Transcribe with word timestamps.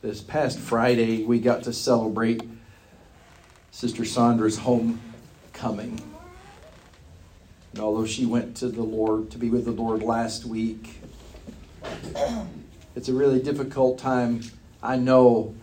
this 0.00 0.20
past 0.20 0.58
Friday, 0.58 1.24
we 1.24 1.40
got 1.40 1.64
to 1.64 1.72
celebrate 1.72 2.42
Sister 3.72 4.04
Sandra's 4.04 4.58
homecoming. 4.58 6.00
And 7.72 7.80
although 7.80 8.06
she 8.06 8.24
went 8.24 8.56
to 8.58 8.68
the 8.68 8.82
Lord, 8.82 9.30
to 9.32 9.38
be 9.38 9.50
with 9.50 9.64
the 9.64 9.72
Lord 9.72 10.02
last 10.02 10.44
week, 10.44 11.00
it's 12.94 13.08
a 13.08 13.12
really 13.12 13.42
difficult 13.42 13.98
time, 13.98 14.42
I 14.82 14.96
know, 14.96 15.54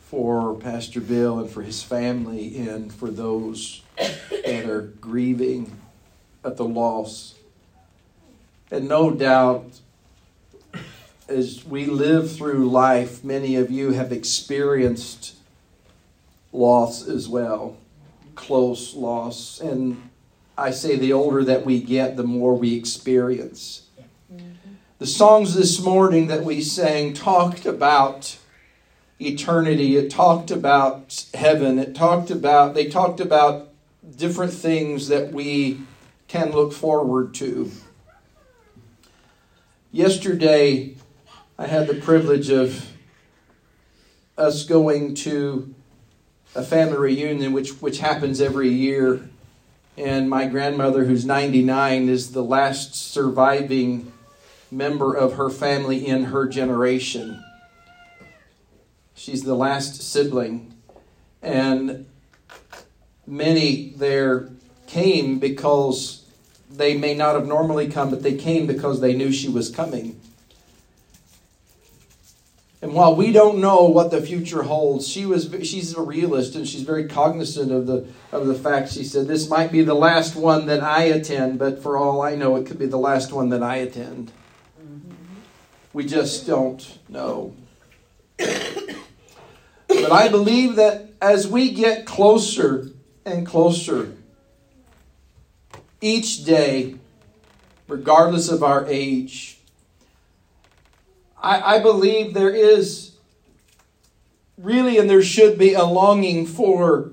for 0.00 0.54
Pastor 0.54 1.00
Bill 1.00 1.40
and 1.40 1.50
for 1.50 1.62
his 1.62 1.82
family 1.82 2.56
and 2.58 2.92
for 2.92 3.10
those 3.10 3.82
that 3.96 4.66
are 4.66 4.82
grieving 4.82 5.76
at 6.44 6.56
the 6.56 6.64
loss. 6.64 7.34
And 8.70 8.86
no 8.86 9.10
doubt, 9.10 9.80
as 11.28 11.64
we 11.64 11.86
live 11.86 12.30
through 12.30 12.68
life, 12.68 13.24
many 13.24 13.56
of 13.56 13.70
you 13.70 13.92
have 13.92 14.12
experienced 14.12 15.36
loss 16.52 17.06
as 17.06 17.28
well, 17.28 17.76
close 18.34 18.94
loss. 18.94 19.60
And 19.60 20.10
I 20.56 20.70
say 20.70 20.96
the 20.96 21.12
older 21.12 21.44
that 21.44 21.64
we 21.64 21.80
get, 21.80 22.16
the 22.16 22.24
more 22.24 22.54
we 22.54 22.74
experience. 22.74 23.86
Mm-hmm. 24.32 24.50
The 24.98 25.06
songs 25.06 25.54
this 25.54 25.82
morning 25.82 26.26
that 26.28 26.44
we 26.44 26.60
sang 26.60 27.14
talked 27.14 27.66
about 27.66 28.36
eternity. 29.18 29.96
It 29.96 30.10
talked 30.10 30.50
about 30.50 31.24
heaven. 31.34 31.78
It 31.78 31.94
talked 31.94 32.30
about, 32.30 32.74
they 32.74 32.88
talked 32.88 33.20
about 33.20 33.68
different 34.16 34.52
things 34.52 35.08
that 35.08 35.32
we 35.32 35.80
can 36.28 36.50
look 36.52 36.72
forward 36.72 37.34
to. 37.34 37.70
Yesterday, 39.90 40.91
I 41.62 41.68
had 41.68 41.86
the 41.86 41.94
privilege 41.94 42.50
of 42.50 42.92
us 44.36 44.64
going 44.64 45.14
to 45.14 45.72
a 46.56 46.62
family 46.64 46.98
reunion, 46.98 47.52
which, 47.52 47.80
which 47.80 48.00
happens 48.00 48.40
every 48.40 48.68
year. 48.70 49.28
And 49.96 50.28
my 50.28 50.46
grandmother, 50.46 51.04
who's 51.04 51.24
99, 51.24 52.08
is 52.08 52.32
the 52.32 52.42
last 52.42 52.96
surviving 52.96 54.12
member 54.72 55.14
of 55.14 55.34
her 55.34 55.48
family 55.48 56.04
in 56.04 56.24
her 56.24 56.48
generation. 56.48 57.44
She's 59.14 59.44
the 59.44 59.54
last 59.54 60.02
sibling. 60.02 60.74
And 61.42 62.06
many 63.24 63.90
there 63.90 64.48
came 64.88 65.38
because 65.38 66.24
they 66.68 66.96
may 66.98 67.14
not 67.14 67.36
have 67.36 67.46
normally 67.46 67.86
come, 67.86 68.10
but 68.10 68.24
they 68.24 68.34
came 68.34 68.66
because 68.66 69.00
they 69.00 69.14
knew 69.14 69.30
she 69.30 69.48
was 69.48 69.70
coming. 69.70 70.20
And 72.82 72.94
while 72.94 73.14
we 73.14 73.30
don't 73.30 73.60
know 73.60 73.84
what 73.84 74.10
the 74.10 74.20
future 74.20 74.64
holds, 74.64 75.06
she 75.06 75.24
was 75.24 75.48
she's 75.62 75.94
a 75.94 76.02
realist 76.02 76.56
and 76.56 76.66
she's 76.66 76.82
very 76.82 77.06
cognizant 77.06 77.70
of 77.70 77.86
the 77.86 78.08
of 78.32 78.48
the 78.48 78.56
fact 78.56 78.90
she 78.90 79.04
said 79.04 79.28
this 79.28 79.48
might 79.48 79.70
be 79.70 79.82
the 79.82 79.94
last 79.94 80.34
one 80.34 80.66
that 80.66 80.82
I 80.82 81.04
attend, 81.04 81.60
but 81.60 81.80
for 81.80 81.96
all 81.96 82.22
I 82.22 82.34
know 82.34 82.56
it 82.56 82.66
could 82.66 82.80
be 82.80 82.86
the 82.86 82.98
last 82.98 83.32
one 83.32 83.50
that 83.50 83.62
I 83.62 83.76
attend. 83.76 84.32
Mm-hmm. 84.82 85.14
We 85.92 86.06
just 86.06 86.44
don't 86.44 86.98
know. 87.08 87.54
but 88.36 90.10
I 90.10 90.26
believe 90.26 90.74
that 90.74 91.12
as 91.20 91.46
we 91.46 91.70
get 91.70 92.04
closer 92.04 92.88
and 93.24 93.46
closer 93.46 94.12
each 96.00 96.44
day, 96.44 96.96
regardless 97.86 98.48
of 98.50 98.64
our 98.64 98.84
age, 98.88 99.60
I, 101.42 101.76
I 101.76 101.78
believe 101.80 102.32
there 102.32 102.54
is 102.54 103.16
really 104.56 104.96
and 104.98 105.10
there 105.10 105.22
should 105.22 105.58
be 105.58 105.74
a 105.74 105.84
longing 105.84 106.46
for 106.46 107.12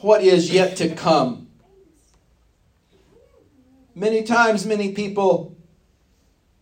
what 0.00 0.22
is 0.22 0.52
yet 0.52 0.76
to 0.76 0.94
come. 0.94 1.48
Many 3.94 4.22
times, 4.22 4.66
many 4.66 4.92
people 4.92 5.56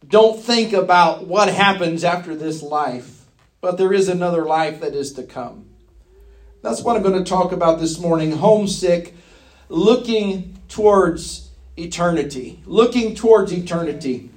don't 0.07 0.41
think 0.41 0.73
about 0.73 1.27
what 1.27 1.53
happens 1.53 2.05
after 2.05 2.35
this 2.35 2.63
life, 2.63 3.25
but 3.61 3.77
there 3.77 3.93
is 3.93 4.09
another 4.09 4.45
life 4.45 4.81
that 4.81 4.95
is 4.95 5.13
to 5.15 5.23
come. 5.23 5.67
That's 6.63 6.83
what 6.83 6.97
I'm 6.97 7.03
going 7.03 7.23
to 7.23 7.29
talk 7.29 7.53
about 7.53 7.81
this 7.81 7.99
morning 7.99 8.33
homesick, 8.33 9.15
looking 9.69 10.59
towards 10.69 11.51
eternity. 11.77 12.61
Looking 12.67 13.15
towards 13.15 13.53
eternity. 13.53 14.31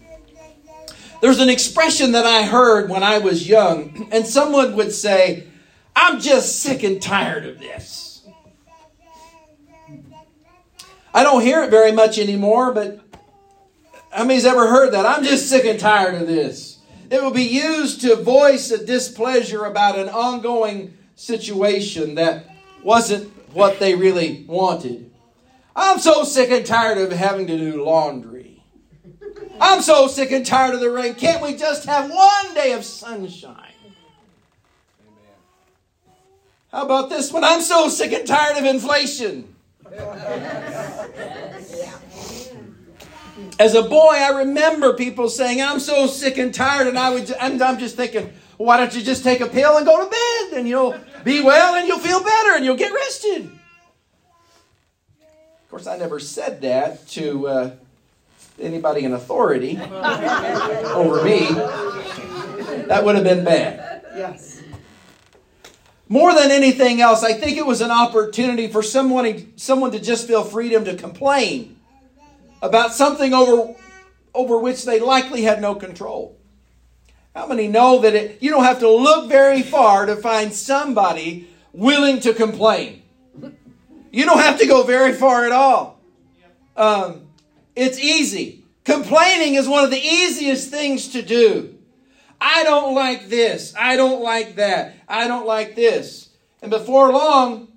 There's 1.23 1.39
an 1.39 1.47
expression 1.47 2.11
that 2.11 2.25
I 2.25 2.43
heard 2.43 2.89
when 2.89 3.01
I 3.01 3.19
was 3.19 3.47
young, 3.47 4.09
and 4.11 4.27
someone 4.27 4.75
would 4.75 4.91
say, 4.91 5.47
I'm 5.95 6.19
just 6.19 6.59
sick 6.59 6.83
and 6.83 7.01
tired 7.01 7.45
of 7.45 7.59
this. 7.59 8.27
I 11.13 11.23
don't 11.23 11.41
hear 11.41 11.63
it 11.63 11.69
very 11.69 11.93
much 11.93 12.19
anymore, 12.19 12.73
but 12.73 12.99
how 14.11 14.25
many's 14.25 14.43
ever 14.43 14.67
heard 14.67 14.91
that? 14.91 15.05
I'm 15.05 15.23
just 15.23 15.47
sick 15.47 15.63
and 15.63 15.79
tired 15.79 16.15
of 16.21 16.27
this. 16.27 16.79
It 17.09 17.23
will 17.23 17.31
be 17.31 17.43
used 17.43 18.01
to 18.01 18.17
voice 18.17 18.69
a 18.71 18.85
displeasure 18.85 19.63
about 19.63 19.97
an 19.97 20.09
ongoing 20.09 20.93
situation 21.15 22.15
that 22.15 22.47
wasn't 22.83 23.31
what 23.53 23.79
they 23.79 23.95
really 23.95 24.43
wanted. 24.45 25.09
I'm 25.73 25.99
so 25.99 26.25
sick 26.25 26.51
and 26.51 26.65
tired 26.65 26.97
of 26.97 27.13
having 27.13 27.47
to 27.47 27.57
do 27.57 27.85
laundry. 27.85 28.32
I'm 29.63 29.81
so 29.81 30.07
sick 30.07 30.31
and 30.31 30.45
tired 30.45 30.75
of 30.75 30.81
the 30.81 30.89
rain. 30.89 31.15
Can't 31.15 31.41
we 31.41 31.55
just 31.55 31.85
have 31.85 32.09
one 32.09 32.53
day 32.53 32.73
of 32.73 32.83
sunshine? 32.83 33.71
How 36.69 36.83
about 36.83 37.09
this 37.09 37.31
one? 37.31 37.45
I'm 37.45 37.61
so 37.61 37.87
sick 37.87 38.11
and 38.11 38.27
tired 38.27 38.57
of 38.57 38.65
inflation. 38.65 39.55
As 43.57 43.73
a 43.73 43.83
boy, 43.83 44.15
I 44.15 44.39
remember 44.39 44.95
people 44.95 45.29
saying, 45.29 45.61
I'm 45.61 45.79
so 45.79 46.07
sick 46.07 46.37
and 46.37 46.53
tired, 46.53 46.87
and 46.87 46.99
I 46.99 47.11
would, 47.11 47.31
and 47.31 47.61
I'm 47.61 47.79
just 47.79 47.95
thinking, 47.95 48.33
why 48.57 48.75
don't 48.77 48.93
you 48.93 49.01
just 49.01 49.23
take 49.23 49.39
a 49.39 49.47
pill 49.47 49.77
and 49.77 49.85
go 49.85 50.03
to 50.03 50.09
bed, 50.09 50.59
and 50.59 50.67
you'll 50.67 50.99
be 51.23 51.41
well, 51.41 51.75
and 51.75 51.87
you'll 51.87 51.99
feel 51.99 52.21
better, 52.21 52.55
and 52.55 52.65
you'll 52.65 52.75
get 52.75 52.91
rested. 52.91 53.45
Of 55.15 55.69
course, 55.69 55.87
I 55.87 55.97
never 55.97 56.19
said 56.19 56.61
that 56.61 57.07
to 57.09 57.47
uh, 57.47 57.71
anybody 58.59 59.03
in 59.03 59.13
authority 59.13 59.77
over 59.77 61.23
me, 61.23 61.47
that 62.87 63.03
would 63.03 63.15
have 63.15 63.23
been 63.23 63.43
bad. 63.43 64.05
Yes. 64.15 64.61
More 66.09 66.33
than 66.35 66.51
anything 66.51 67.01
else, 67.01 67.23
I 67.23 67.33
think 67.33 67.57
it 67.57 67.65
was 67.65 67.81
an 67.81 67.91
opportunity 67.91 68.67
for 68.67 68.83
someone, 68.83 69.53
someone 69.57 69.91
to 69.91 69.99
just 69.99 70.27
feel 70.27 70.43
freedom 70.43 70.85
to 70.85 70.95
complain 70.95 71.79
about 72.61 72.93
something 72.93 73.33
over, 73.33 73.75
over 74.33 74.59
which 74.59 74.85
they 74.85 74.99
likely 74.99 75.41
had 75.41 75.61
no 75.61 75.75
control. 75.75 76.37
How 77.35 77.47
many 77.47 77.67
know 77.67 77.99
that 78.01 78.13
it, 78.13 78.43
you 78.43 78.51
don't 78.51 78.63
have 78.63 78.79
to 78.79 78.89
look 78.89 79.27
very 79.27 79.63
far 79.63 80.05
to 80.05 80.15
find 80.15 80.53
somebody 80.53 81.47
willing 81.71 82.19
to 82.19 82.33
complain? 82.33 83.01
You 84.11 84.25
don't 84.25 84.39
have 84.39 84.59
to 84.59 84.67
go 84.67 84.83
very 84.83 85.13
far 85.13 85.45
at 85.45 85.51
all. 85.51 85.99
Um, 86.77 87.22
it's 87.75 87.99
easy. 87.99 88.63
Complaining 88.83 89.55
is 89.55 89.67
one 89.67 89.83
of 89.83 89.91
the 89.91 89.99
easiest 89.99 90.69
things 90.69 91.09
to 91.09 91.21
do. 91.21 91.77
I 92.39 92.63
don't 92.63 92.93
like 92.93 93.29
this. 93.29 93.73
I 93.77 93.95
don't 93.95 94.21
like 94.21 94.55
that. 94.55 94.95
I 95.07 95.27
don't 95.27 95.47
like 95.47 95.75
this. 95.75 96.29
And 96.61 96.69
before 96.69 97.11
long, 97.11 97.69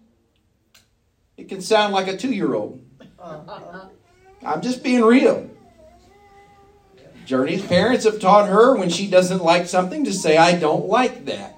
it 1.37 1.49
can 1.49 1.61
sound 1.61 1.95
like 1.95 2.09
a 2.09 2.17
two 2.17 2.33
year 2.33 2.55
old. 2.55 2.85
I'm 4.45 4.63
just 4.63 4.83
being 4.83 5.03
real. 5.03 5.51
Journey's 7.25 7.65
parents 7.65 8.05
have 8.05 8.21
taught 8.21 8.49
her 8.49 8.77
when 8.77 8.89
she 8.89 9.11
doesn't 9.11 9.43
like 9.43 9.67
something 9.67 10.05
to 10.05 10.13
say, 10.13 10.37
I 10.37 10.57
don't 10.57 10.87
like 10.87 11.25
that. 11.25 11.56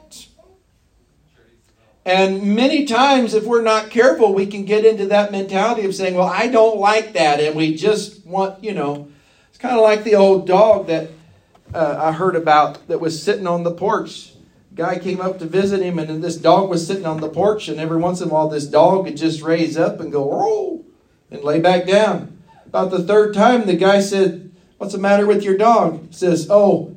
And 2.05 2.55
many 2.57 2.87
times, 2.87 3.35
if 3.35 3.45
we're 3.45 3.63
not 3.63 3.91
careful, 3.91 4.33
we 4.33 4.47
can 4.47 4.65
get 4.65 4.85
into 4.85 5.07
that 5.07 5.31
mentality 5.31 5.85
of 5.85 5.95
saying, 5.95 6.15
Well, 6.15 6.29
I 6.29 6.47
don't 6.49 6.79
like 6.79 7.13
that. 7.13 7.41
And 7.41 7.55
we 7.55 7.75
just 7.75 8.25
want, 8.27 8.63
you 8.65 8.73
know, 8.73 9.09
it's 9.51 9.59
kind 9.59 9.75
of 9.75 9.83
like 9.83 10.05
the 10.05 10.15
old 10.15 10.47
dog 10.47 10.87
that 10.87 11.11
uh, 11.75 11.97
I 12.01 12.13
heard 12.13 12.37
about 12.37 12.89
that 12.89 13.01
was 13.01 13.23
sitting 13.23 13.47
on 13.47 13.63
the 13.63 13.73
porch. 13.73 14.33
Guy 14.75 14.99
came 14.99 15.21
up 15.21 15.39
to 15.41 15.45
visit 15.45 15.83
him, 15.83 15.99
and 15.99 16.23
this 16.23 16.37
dog 16.37 16.71
was 16.71 16.87
sitting 16.87 17.05
on 17.05 17.21
the 17.21 17.29
porch. 17.29 17.69
And 17.69 17.81
every 17.81 17.99
once 17.99 18.21
in 18.21 18.31
a 18.31 18.33
while, 18.33 18.49
this 18.49 18.67
dog 18.67 19.05
would 19.05 19.17
just 19.17 19.43
raise 19.43 19.77
up 19.77 20.01
and 20.01 20.13
go, 20.13 20.31
Oh, 20.33 20.85
and 21.31 21.43
lay 21.43 21.61
back 21.61 21.87
down. 21.87 22.39
About 22.65 22.91
the 22.91 23.03
third 23.03 23.35
time, 23.35 23.67
the 23.67 23.77
guy 23.77 24.01
said, 24.01 24.51
What's 24.79 24.93
the 24.93 24.99
matter 24.99 25.27
with 25.27 25.43
your 25.43 25.57
dog? 25.57 26.07
He 26.07 26.13
says, 26.15 26.47
Oh, 26.49 26.97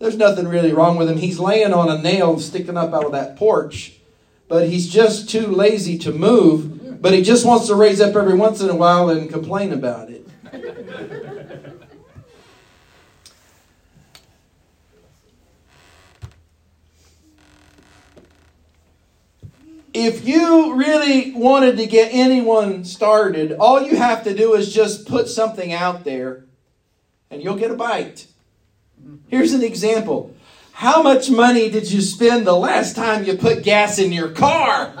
there's 0.00 0.16
nothing 0.16 0.48
really 0.48 0.72
wrong 0.72 0.96
with 0.96 1.08
him. 1.08 1.18
He's 1.18 1.38
laying 1.38 1.72
on 1.72 1.88
a 1.88 2.02
nail 2.02 2.38
sticking 2.38 2.76
up 2.76 2.92
out 2.92 3.04
of 3.04 3.12
that 3.12 3.36
porch 3.36 3.97
but 4.48 4.68
he's 4.68 4.88
just 4.88 5.28
too 5.28 5.46
lazy 5.46 5.98
to 5.98 6.12
move, 6.12 7.00
but 7.00 7.12
he 7.12 7.22
just 7.22 7.46
wants 7.46 7.66
to 7.66 7.74
raise 7.74 8.00
up 8.00 8.16
every 8.16 8.34
once 8.34 8.60
in 8.60 8.70
a 8.70 8.74
while 8.74 9.10
and 9.10 9.30
complain 9.30 9.72
about 9.72 10.10
it. 10.10 10.26
if 19.98 20.26
you 20.26 20.74
really 20.74 21.32
wanted 21.32 21.76
to 21.76 21.86
get 21.86 22.10
anyone 22.12 22.84
started, 22.84 23.52
all 23.52 23.82
you 23.82 23.96
have 23.96 24.22
to 24.24 24.34
do 24.34 24.54
is 24.54 24.72
just 24.72 25.06
put 25.06 25.28
something 25.28 25.72
out 25.72 26.04
there 26.04 26.44
and 27.30 27.42
you'll 27.42 27.56
get 27.56 27.70
a 27.70 27.74
bite. 27.74 28.26
Here's 29.28 29.52
an 29.52 29.62
example. 29.62 30.34
How 30.78 31.02
much 31.02 31.28
money 31.28 31.68
did 31.70 31.90
you 31.90 32.00
spend 32.00 32.46
the 32.46 32.54
last 32.54 32.94
time 32.94 33.24
you 33.24 33.36
put 33.36 33.64
gas 33.64 33.98
in 33.98 34.12
your 34.12 34.28
car? 34.28 34.92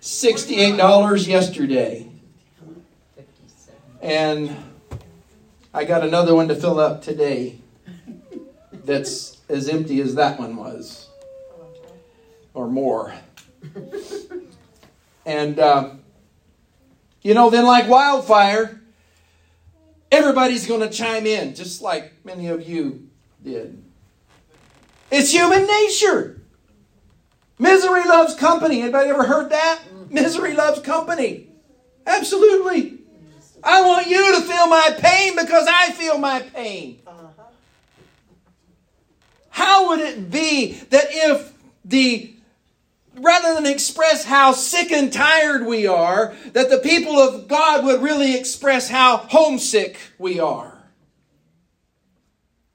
$68 0.00 1.28
yesterday. 1.28 2.10
And 4.00 4.56
I 5.74 5.84
got 5.84 6.04
another 6.04 6.34
one 6.34 6.48
to 6.48 6.54
fill 6.54 6.80
up 6.80 7.02
today 7.02 7.58
that's 8.72 9.36
as 9.50 9.68
empty 9.68 10.00
as 10.00 10.14
that 10.14 10.40
one 10.40 10.56
was, 10.56 11.10
or 12.54 12.66
more. 12.66 13.12
And, 15.26 15.58
uh, 15.58 15.90
you 17.20 17.34
know, 17.34 17.50
then 17.50 17.66
like 17.66 17.90
wildfire, 17.90 18.80
everybody's 20.10 20.66
going 20.66 20.80
to 20.80 20.88
chime 20.88 21.26
in, 21.26 21.54
just 21.54 21.82
like 21.82 22.24
many 22.24 22.46
of 22.46 22.66
you 22.66 23.07
did. 23.42 23.82
It's 25.10 25.30
human 25.32 25.66
nature. 25.66 26.40
Misery 27.58 28.04
loves 28.04 28.34
company. 28.34 28.82
Anybody 28.82 29.10
ever 29.10 29.24
heard 29.24 29.50
that? 29.50 29.80
Misery 30.10 30.54
loves 30.54 30.80
company. 30.80 31.48
Absolutely. 32.06 32.98
I 33.62 33.82
want 33.82 34.06
you 34.06 34.36
to 34.36 34.42
feel 34.42 34.66
my 34.68 34.94
pain 34.98 35.34
because 35.34 35.66
I 35.68 35.90
feel 35.92 36.18
my 36.18 36.40
pain. 36.40 37.00
How 39.50 39.88
would 39.88 40.00
it 40.00 40.30
be 40.30 40.74
that 40.90 41.06
if 41.10 41.52
the 41.84 42.32
rather 43.16 43.54
than 43.54 43.66
express 43.66 44.24
how 44.24 44.52
sick 44.52 44.92
and 44.92 45.12
tired 45.12 45.66
we 45.66 45.88
are, 45.88 46.34
that 46.52 46.70
the 46.70 46.78
people 46.78 47.18
of 47.18 47.48
God 47.48 47.84
would 47.84 48.00
really 48.00 48.36
express 48.36 48.88
how 48.88 49.16
homesick 49.16 49.98
we 50.18 50.38
are? 50.38 50.77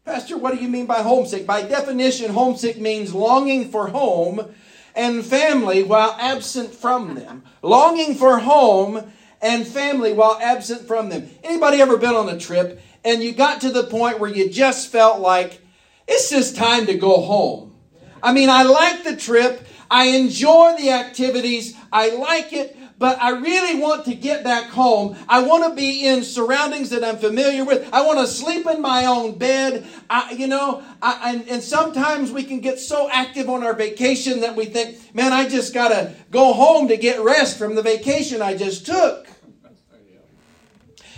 Pastor, 0.06 0.38
what 0.38 0.54
do 0.54 0.62
you 0.62 0.68
mean 0.68 0.86
by 0.86 1.02
homesick? 1.02 1.48
By 1.48 1.62
definition, 1.62 2.34
homesick 2.34 2.78
means 2.78 3.14
longing 3.14 3.72
for 3.72 3.88
home 3.88 4.54
and 4.96 5.24
family 5.24 5.82
while 5.82 6.18
absent 6.20 6.76
from 6.76 7.16
them. 7.16 7.44
Longing 7.62 8.16
for 8.16 8.40
home 8.40 9.14
and 9.42 9.66
family 9.66 10.12
while 10.12 10.38
absent 10.42 10.88
from 10.88 11.08
them. 11.08 11.30
Anybody 11.42 11.82
ever 11.82 11.96
been 11.96 12.16
on 12.16 12.28
a 12.28 12.38
trip 12.38 12.82
and 13.06 13.24
you 13.24 13.32
got 13.32 13.62
to 13.62 13.72
the 13.72 13.86
point 13.86 14.20
where 14.20 14.30
you 14.30 14.50
just 14.50 14.92
felt 14.92 15.22
like 15.22 15.62
it's 16.06 16.30
just 16.30 16.58
time 16.58 16.86
to 16.88 16.96
go 16.96 17.22
home? 17.22 17.74
I 18.22 18.34
mean, 18.34 18.50
I 18.50 18.64
like 18.64 19.06
the 19.06 19.16
trip. 19.16 19.66
I 19.90 20.08
enjoy 20.08 20.76
the 20.78 20.92
activities. 20.92 21.78
I 21.94 22.10
like 22.10 22.52
it, 22.52 22.76
but 23.04 23.22
I 23.22 23.32
really 23.32 23.82
want 23.82 24.06
to 24.06 24.16
get 24.16 24.46
back 24.46 24.70
home. 24.70 25.18
I 25.28 25.44
want 25.44 25.66
to 25.66 25.76
be 25.76 26.08
in 26.08 26.24
surroundings 26.24 26.92
that 26.92 27.04
I'm 27.04 27.18
familiar 27.18 27.66
with. 27.66 27.94
I 27.94 28.06
want 28.06 28.20
to 28.20 28.28
sleep 28.28 28.66
in 28.66 28.82
my 28.82 29.08
own 29.08 29.38
bed. 29.38 29.86
I, 30.10 30.32
you 30.32 30.48
know, 30.48 30.82
I, 31.02 31.34
and, 31.34 31.50
and 31.50 31.62
sometimes 31.62 32.32
we 32.32 32.46
can 32.46 32.62
get 32.62 32.80
so 32.80 33.10
active 33.12 33.50
on 33.50 33.62
our 33.62 33.74
vacation 33.74 34.40
that 34.40 34.56
we 34.56 34.68
think, 34.68 35.14
man, 35.14 35.34
I 35.34 35.50
just 35.50 35.74
got 35.74 35.90
to 35.90 36.16
go 36.32 36.54
home 36.54 36.88
to 36.88 36.96
get 36.96 37.20
rest 37.20 37.58
from 37.58 37.76
the 37.76 37.82
vacation 37.82 38.42
I 38.42 38.56
just 38.56 38.86
took. 38.86 39.28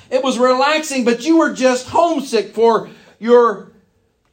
It 0.10 0.24
was 0.24 0.40
relaxing, 0.40 1.06
but 1.06 1.24
you 1.24 1.38
were 1.38 1.54
just 1.54 1.90
homesick 1.90 2.56
for 2.56 2.90
your, 3.20 3.74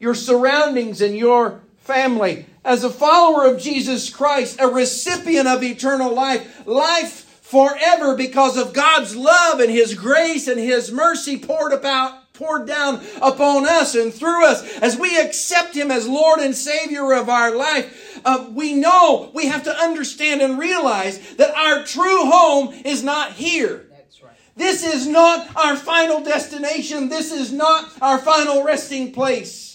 your 0.00 0.14
surroundings 0.14 1.02
and 1.02 1.14
your 1.14 1.60
family. 1.80 2.46
As 2.64 2.82
a 2.82 2.88
follower 2.88 3.44
of 3.44 3.60
Jesus 3.60 4.08
Christ, 4.08 4.58
a 4.58 4.68
recipient 4.68 5.48
of 5.48 5.62
eternal 5.62 6.14
life, 6.14 6.66
life 6.66 7.21
forever 7.52 8.16
because 8.16 8.56
of 8.56 8.72
God's 8.72 9.14
love 9.14 9.60
and 9.60 9.70
His 9.70 9.92
grace 9.94 10.48
and 10.48 10.58
His 10.58 10.90
mercy 10.90 11.38
poured 11.38 11.74
about 11.74 12.32
poured 12.32 12.66
down 12.66 12.98
upon 13.20 13.68
us 13.68 13.94
and 13.94 14.12
through 14.12 14.46
us 14.46 14.78
as 14.78 14.96
we 14.96 15.20
accept 15.20 15.76
Him 15.76 15.90
as 15.90 16.08
Lord 16.08 16.40
and 16.40 16.56
Savior 16.56 17.12
of 17.12 17.28
our 17.28 17.54
life. 17.54 18.22
Uh, 18.24 18.48
we 18.52 18.72
know 18.72 19.30
we 19.34 19.48
have 19.48 19.64
to 19.64 19.76
understand 19.76 20.40
and 20.40 20.58
realize 20.58 21.18
that 21.34 21.54
our 21.54 21.84
true 21.84 22.24
home 22.24 22.72
is 22.86 23.02
not 23.02 23.32
here. 23.32 23.86
right. 24.22 24.32
This 24.56 24.82
is 24.82 25.06
not 25.06 25.54
our 25.54 25.76
final 25.76 26.24
destination. 26.24 27.10
This 27.10 27.30
is 27.30 27.52
not 27.52 27.92
our 28.00 28.16
final 28.16 28.64
resting 28.64 29.12
place. 29.12 29.71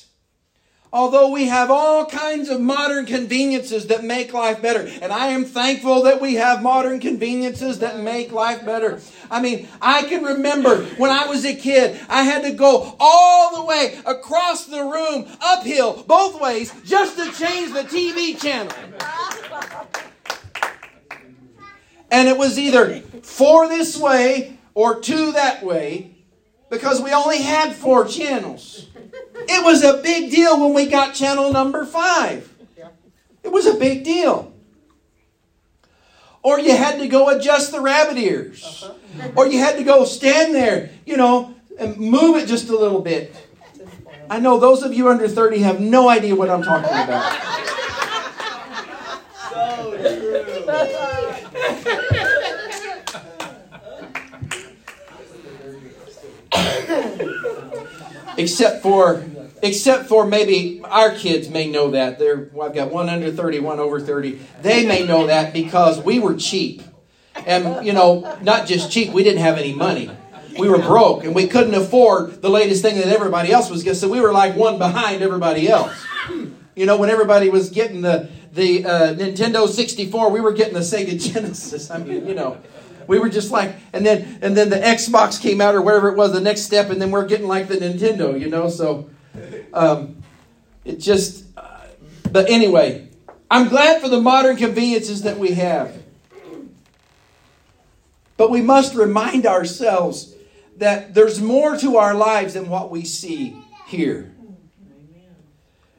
Although 0.92 1.32
we 1.32 1.48
have 1.48 1.70
all 1.70 2.06
kinds 2.06 2.50
of 2.50 2.62
modern 2.62 3.06
conveniences 3.06 3.88
that 3.88 4.04
make 4.06 4.34
life 4.34 4.62
better. 4.62 4.90
And 5.02 5.12
I 5.12 5.28
am 5.28 5.44
thankful 5.44 6.04
that 6.04 6.22
we 6.22 6.36
have 6.36 6.64
modern 6.64 7.00
conveniences 7.00 7.80
that 7.80 8.00
make 8.00 8.32
life 8.32 8.66
better. 8.66 9.02
I 9.30 9.42
mean, 9.42 9.68
I 9.82 10.04
can 10.04 10.24
remember 10.24 10.84
when 10.98 11.12
I 11.12 11.28
was 11.28 11.46
a 11.46 11.56
kid, 11.56 12.00
I 12.08 12.24
had 12.24 12.44
to 12.44 12.52
go 12.52 12.96
all 13.00 13.58
the 13.58 13.66
way 13.66 14.00
across 14.06 14.66
the 14.66 14.84
room, 14.84 15.28
uphill, 15.42 16.04
both 16.08 16.40
ways, 16.40 16.74
just 16.86 17.18
to 17.18 17.26
change 17.34 17.74
the 17.74 17.84
TV 17.84 18.40
channel. 18.40 18.74
And 22.10 22.30
it 22.30 22.38
was 22.38 22.58
either 22.58 23.02
four 23.22 23.68
this 23.68 23.98
way 23.98 24.58
or 24.74 25.02
two 25.02 25.34
that 25.34 25.64
way 25.64 26.17
because 26.70 27.02
we 27.02 27.14
only 27.14 27.42
had 27.42 27.74
four 27.74 28.06
channels. 28.06 28.88
It 29.48 29.64
was 29.64 29.84
a 29.84 30.02
big 30.02 30.32
deal 30.32 30.60
when 30.60 30.74
we 30.74 30.88
got 30.88 31.14
channel 31.14 31.52
number 31.52 31.86
five. 31.86 32.54
It 33.44 33.52
was 33.52 33.66
a 33.66 33.76
big 33.76 34.04
deal. 34.04 34.54
Or 36.44 36.60
you 36.60 36.76
had 36.76 37.00
to 37.00 37.08
go 37.08 37.30
adjust 37.30 37.72
the 37.72 37.82
rabbit 37.82 38.18
ears. 38.18 38.90
Or 39.36 39.48
you 39.48 39.60
had 39.60 39.78
to 39.78 39.84
go 39.84 40.06
stand 40.06 40.54
there, 40.54 40.92
you 41.06 41.18
know, 41.18 41.56
and 41.80 41.98
move 41.98 42.38
it 42.38 42.48
just 42.48 42.70
a 42.70 42.78
little 42.78 43.02
bit. 43.02 43.36
I 44.30 44.40
know 44.40 44.60
those 44.60 44.84
of 44.84 44.94
you 44.94 45.10
under 45.10 45.28
30 45.28 45.60
have 45.60 45.80
no 45.80 46.10
idea 46.10 46.36
what 46.36 46.50
I'm 46.50 46.64
talking 46.64 46.90
about. 46.90 47.57
Except 58.38 58.82
for 58.82 59.24
except 59.62 60.08
for 60.08 60.26
maybe 60.26 60.82
our 60.84 61.12
kids 61.12 61.50
may 61.50 61.70
know 61.70 61.92
that. 61.92 62.20
They're, 62.20 62.50
well, 62.54 62.68
I've 62.68 62.76
got 62.76 62.92
one 62.92 63.10
under 63.10 63.32
30, 63.32 63.60
one 63.60 63.80
over 63.80 64.00
30. 64.00 64.40
They 64.62 64.86
may 64.86 65.06
know 65.06 65.28
that 65.28 65.54
because 65.54 66.00
we 66.00 66.20
were 66.20 66.36
cheap. 66.36 66.84
And, 67.46 67.86
you 67.86 67.94
know, 67.94 68.38
not 68.42 68.68
just 68.68 68.92
cheap, 68.92 69.12
we 69.12 69.24
didn't 69.24 69.42
have 69.42 69.58
any 69.58 69.74
money. 69.74 70.12
We 70.60 70.70
were 70.70 70.80
broke 70.80 71.24
and 71.24 71.36
we 71.36 71.48
couldn't 71.48 71.76
afford 71.76 72.42
the 72.42 72.50
latest 72.50 72.82
thing 72.82 72.98
that 72.98 73.08
everybody 73.08 73.52
else 73.52 73.70
was 73.70 73.84
getting. 73.84 74.00
So 74.00 74.10
we 74.10 74.22
were 74.22 74.34
like 74.34 74.56
one 74.56 74.80
behind 74.80 75.22
everybody 75.22 75.70
else. 75.70 76.06
You 76.76 76.86
know, 76.86 76.98
when 76.98 77.10
everybody 77.10 77.50
was 77.50 77.70
getting 77.70 78.02
the, 78.02 78.30
the 78.54 78.86
uh, 78.86 79.14
Nintendo 79.14 79.68
64, 79.68 80.32
we 80.32 80.40
were 80.40 80.54
getting 80.54 80.74
the 80.74 80.80
Sega 80.80 81.20
Genesis. 81.34 81.92
I 81.92 82.00
mean, 82.00 82.28
you 82.28 82.34
know 82.34 82.58
we 83.08 83.20
were 83.20 83.30
just 83.30 83.52
like, 83.52 83.76
and 83.94 84.06
then 84.06 84.40
and 84.42 84.56
then 84.56 84.70
the 84.70 84.78
Xbox 84.78 85.42
came 85.42 85.62
out 85.62 85.76
or 85.76 85.82
whatever 85.82 86.10
it 86.10 86.18
was, 86.18 86.34
the 86.34 86.42
next 86.42 86.62
step, 86.62 86.90
and 86.90 87.02
then 87.02 87.12
we're 87.12 87.26
getting 87.26 87.48
like 87.48 87.68
the 87.68 87.76
Nintendo, 87.76 88.40
you 88.40 88.50
know. 88.50 88.70
So 88.70 89.10
um, 89.74 90.24
it 90.86 91.00
just, 91.00 91.46
uh, 91.58 91.88
but 92.32 92.50
anyway, 92.50 93.08
I'm 93.50 93.70
glad 93.70 94.02
for 94.02 94.10
the 94.10 94.22
modern 94.22 94.58
conveniences 94.58 95.22
that 95.24 95.38
we 95.38 95.52
have. 95.54 96.04
But 98.36 98.52
we 98.52 98.62
must 98.62 98.94
remind 98.94 99.46
ourselves 99.46 100.36
that 100.78 101.16
there's 101.16 101.42
more 101.42 101.76
to 101.78 101.98
our 101.98 102.14
lives 102.14 102.54
than 102.54 102.70
what 102.70 102.92
we 102.92 103.04
see 103.04 103.58
here. 103.88 104.32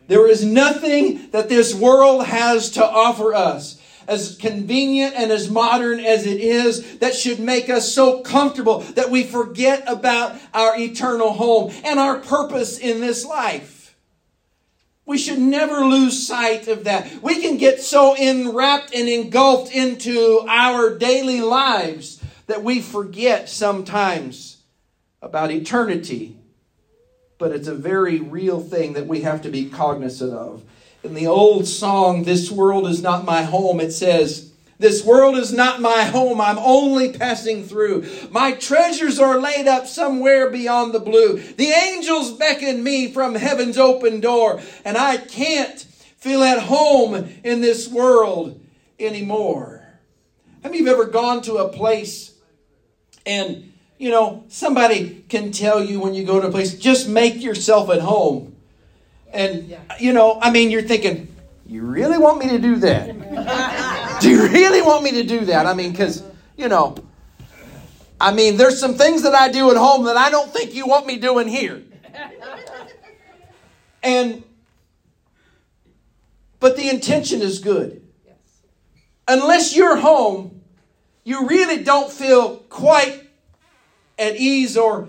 There 0.06 0.26
is 0.28 0.44
nothing 0.44 1.30
that 1.32 1.48
this 1.48 1.74
world 1.74 2.26
has 2.26 2.70
to 2.70 2.84
offer 2.84 3.34
us 3.34 3.80
as 4.08 4.36
convenient 4.36 5.14
and 5.14 5.30
as 5.30 5.50
modern 5.50 6.00
as 6.00 6.26
it 6.26 6.40
is, 6.40 6.98
that 6.98 7.14
should 7.14 7.38
make 7.38 7.68
us 7.68 7.92
so 7.92 8.22
comfortable 8.22 8.80
that 8.96 9.10
we 9.10 9.22
forget 9.22 9.84
about 9.86 10.40
our 10.54 10.76
eternal 10.76 11.34
home 11.34 11.72
and 11.84 12.00
our 12.00 12.18
purpose 12.18 12.78
in 12.78 13.00
this 13.00 13.24
life. 13.24 13.94
We 15.04 15.18
should 15.18 15.38
never 15.38 15.84
lose 15.84 16.26
sight 16.26 16.68
of 16.68 16.84
that. 16.84 17.22
We 17.22 17.40
can 17.40 17.56
get 17.56 17.80
so 17.80 18.14
enwrapped 18.14 18.94
and 18.94 19.08
engulfed 19.08 19.72
into 19.72 20.44
our 20.48 20.98
daily 20.98 21.40
lives 21.40 22.22
that 22.46 22.62
we 22.64 22.80
forget 22.80 23.48
sometimes 23.48 24.62
about 25.22 25.50
eternity. 25.50 26.36
But 27.38 27.52
it's 27.52 27.68
a 27.68 27.74
very 27.74 28.20
real 28.20 28.60
thing 28.60 28.94
that 28.94 29.06
we 29.06 29.20
have 29.20 29.42
to 29.42 29.50
be 29.50 29.70
cognizant 29.70 30.32
of. 30.32 30.62
In 31.04 31.14
the 31.14 31.28
old 31.28 31.66
song, 31.66 32.24
This 32.24 32.50
World 32.50 32.88
is 32.88 33.00
Not 33.00 33.24
My 33.24 33.42
Home, 33.42 33.78
it 33.78 33.92
says, 33.92 34.52
This 34.80 35.04
world 35.04 35.36
is 35.36 35.52
not 35.52 35.80
my 35.80 36.02
home. 36.02 36.40
I'm 36.40 36.58
only 36.58 37.12
passing 37.12 37.64
through. 37.64 38.04
My 38.30 38.52
treasures 38.52 39.20
are 39.20 39.40
laid 39.40 39.68
up 39.68 39.86
somewhere 39.86 40.50
beyond 40.50 40.92
the 40.92 41.00
blue. 41.00 41.38
The 41.38 41.68
angels 41.68 42.32
beckon 42.32 42.82
me 42.82 43.12
from 43.12 43.36
heaven's 43.36 43.78
open 43.78 44.20
door, 44.20 44.60
and 44.84 44.98
I 44.98 45.18
can't 45.18 45.78
feel 46.16 46.42
at 46.42 46.62
home 46.64 47.32
in 47.44 47.60
this 47.60 47.88
world 47.88 48.60
anymore. 48.98 49.86
Have 50.64 50.74
you 50.74 50.88
ever 50.88 51.04
gone 51.04 51.42
to 51.42 51.58
a 51.58 51.68
place 51.68 52.34
and, 53.24 53.72
you 53.98 54.10
know, 54.10 54.44
somebody 54.48 55.24
can 55.28 55.52
tell 55.52 55.82
you 55.82 56.00
when 56.00 56.14
you 56.14 56.24
go 56.24 56.40
to 56.40 56.48
a 56.48 56.50
place, 56.50 56.76
just 56.76 57.08
make 57.08 57.40
yourself 57.40 57.88
at 57.90 58.00
home. 58.00 58.56
And, 59.32 59.76
you 60.00 60.12
know, 60.12 60.38
I 60.40 60.50
mean, 60.50 60.70
you're 60.70 60.82
thinking, 60.82 61.34
you 61.66 61.82
really 61.82 62.18
want 62.18 62.38
me 62.38 62.48
to 62.48 62.58
do 62.58 62.76
that? 62.76 64.18
do 64.20 64.30
you 64.30 64.48
really 64.48 64.82
want 64.82 65.04
me 65.04 65.12
to 65.12 65.22
do 65.22 65.44
that? 65.46 65.66
I 65.66 65.74
mean, 65.74 65.92
because, 65.92 66.22
you 66.56 66.68
know, 66.68 66.96
I 68.20 68.32
mean, 68.32 68.56
there's 68.56 68.80
some 68.80 68.94
things 68.94 69.22
that 69.22 69.34
I 69.34 69.50
do 69.50 69.70
at 69.70 69.76
home 69.76 70.06
that 70.06 70.16
I 70.16 70.30
don't 70.30 70.50
think 70.52 70.74
you 70.74 70.86
want 70.86 71.06
me 71.06 71.18
doing 71.18 71.48
here. 71.48 71.82
And, 74.00 74.44
but 76.60 76.76
the 76.76 76.88
intention 76.88 77.42
is 77.42 77.58
good. 77.58 78.00
Unless 79.26 79.76
you're 79.76 79.96
home, 79.96 80.62
you 81.24 81.46
really 81.48 81.82
don't 81.82 82.10
feel 82.10 82.58
quite 82.70 83.28
at 84.18 84.36
ease 84.36 84.76
or 84.76 85.08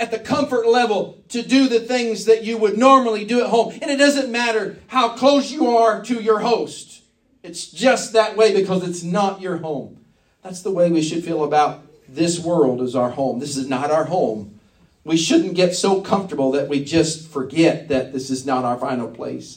at 0.00 0.10
the 0.10 0.18
comfort 0.18 0.66
level 0.66 1.22
to 1.28 1.42
do 1.42 1.68
the 1.68 1.78
things 1.78 2.24
that 2.24 2.42
you 2.42 2.56
would 2.56 2.78
normally 2.78 3.24
do 3.26 3.42
at 3.42 3.50
home. 3.50 3.78
And 3.82 3.90
it 3.90 3.98
doesn't 3.98 4.32
matter 4.32 4.78
how 4.86 5.10
close 5.10 5.52
you 5.52 5.68
are 5.68 6.02
to 6.04 6.14
your 6.20 6.40
host. 6.40 7.02
It's 7.42 7.70
just 7.70 8.14
that 8.14 8.36
way 8.36 8.58
because 8.58 8.82
it's 8.88 9.02
not 9.02 9.42
your 9.42 9.58
home. 9.58 9.98
That's 10.42 10.62
the 10.62 10.70
way 10.70 10.90
we 10.90 11.02
should 11.02 11.22
feel 11.22 11.44
about 11.44 11.82
this 12.08 12.40
world 12.40 12.80
as 12.80 12.96
our 12.96 13.10
home. 13.10 13.38
This 13.38 13.58
is 13.58 13.68
not 13.68 13.90
our 13.90 14.06
home. 14.06 14.58
We 15.04 15.18
shouldn't 15.18 15.54
get 15.54 15.74
so 15.74 16.00
comfortable 16.00 16.50
that 16.52 16.68
we 16.68 16.82
just 16.82 17.28
forget 17.28 17.88
that 17.88 18.12
this 18.12 18.30
is 18.30 18.46
not 18.46 18.64
our 18.64 18.78
final 18.78 19.08
place. 19.08 19.56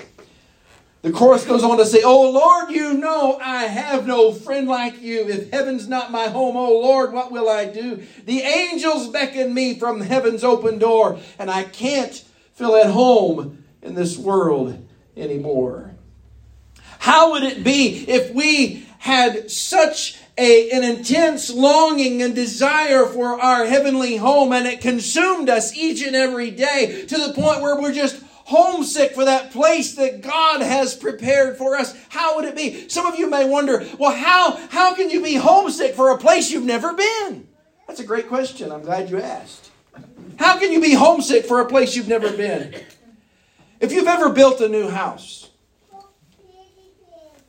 The 1.03 1.12
chorus 1.12 1.45
goes 1.45 1.63
on 1.63 1.77
to 1.77 1.86
say, 1.86 2.01
Oh 2.01 2.31
Lord, 2.31 2.72
you 2.72 2.93
know 2.93 3.38
I 3.38 3.65
have 3.65 4.07
no 4.07 4.31
friend 4.31 4.69
like 4.69 5.01
you. 5.01 5.27
If 5.27 5.51
heaven's 5.51 5.89
not 5.89 6.13
my 6.13 6.27
home, 6.27 6.55
oh 6.55 6.79
Lord, 6.79 7.12
what 7.12 7.29
will 7.29 7.50
I 7.50 7.65
do? 7.65 8.03
The 8.24 8.39
angels 8.39 9.10
beckon 9.10 9.53
me 9.53 9.77
from 9.77 10.00
heaven's 10.00 10.45
open 10.45 10.79
door, 10.79 11.19
and 11.38 11.51
I 11.51 11.63
can't 11.63 12.15
feel 12.53 12.77
at 12.77 12.89
home 12.89 13.65
in 13.81 13.95
this 13.95 14.17
world 14.17 14.88
anymore. 15.17 15.93
How 17.00 17.31
would 17.31 17.43
it 17.43 17.65
be 17.65 18.10
if 18.10 18.33
we 18.33 18.88
had 19.00 19.51
such 19.51 20.17
a, 20.38 20.72
an 20.72 20.86
intense 20.86 21.50
longing 21.53 22.22
and 22.22 22.33
desire 22.33 23.05
for 23.05 23.41
our 23.41 23.65
heavenly 23.65 24.15
home, 24.15 24.53
and 24.53 24.65
it 24.65 24.79
consumed 24.79 25.50
us 25.50 25.75
each 25.75 26.01
and 26.01 26.15
every 26.15 26.50
day 26.50 27.05
to 27.10 27.17
the 27.17 27.33
point 27.33 27.60
where 27.60 27.77
we're 27.79 27.93
just 27.93 28.24
homesick 28.45 29.13
for 29.13 29.25
that 29.25 29.51
place 29.51 29.95
that 29.95 30.21
God 30.21 30.62
has 30.62 30.95
prepared 30.95 31.57
for 31.57 31.75
us, 31.75 31.95
how 32.09 32.35
would 32.35 32.45
it 32.45 32.55
be? 32.55 32.89
Some 32.89 33.05
of 33.05 33.17
you 33.17 33.29
may 33.29 33.47
wonder, 33.47 33.85
well, 33.97 34.15
how, 34.15 34.57
how 34.69 34.95
can 34.95 35.09
you 35.09 35.23
be 35.23 35.35
homesick 35.35 35.95
for 35.95 36.12
a 36.12 36.17
place 36.17 36.51
you've 36.51 36.65
never 36.65 36.93
been? 36.93 37.47
That's 37.88 38.00
a 38.00 38.05
great 38.05 38.27
question. 38.27 38.71
I'm 38.71 38.81
glad 38.81 39.09
you 39.09 39.21
asked. 39.21 39.71
How 40.38 40.57
can 40.57 40.71
you 40.71 40.81
be 40.81 40.93
homesick 40.93 41.45
for 41.45 41.62
a 41.62 41.65
place 41.65 41.95
you've 41.95 42.07
never 42.07 42.31
been? 42.31 42.73
If 43.79 43.91
you've 43.91 44.07
ever 44.07 44.29
built 44.29 44.62
a 44.62 44.69
new 44.69 44.89
house, 44.89 45.50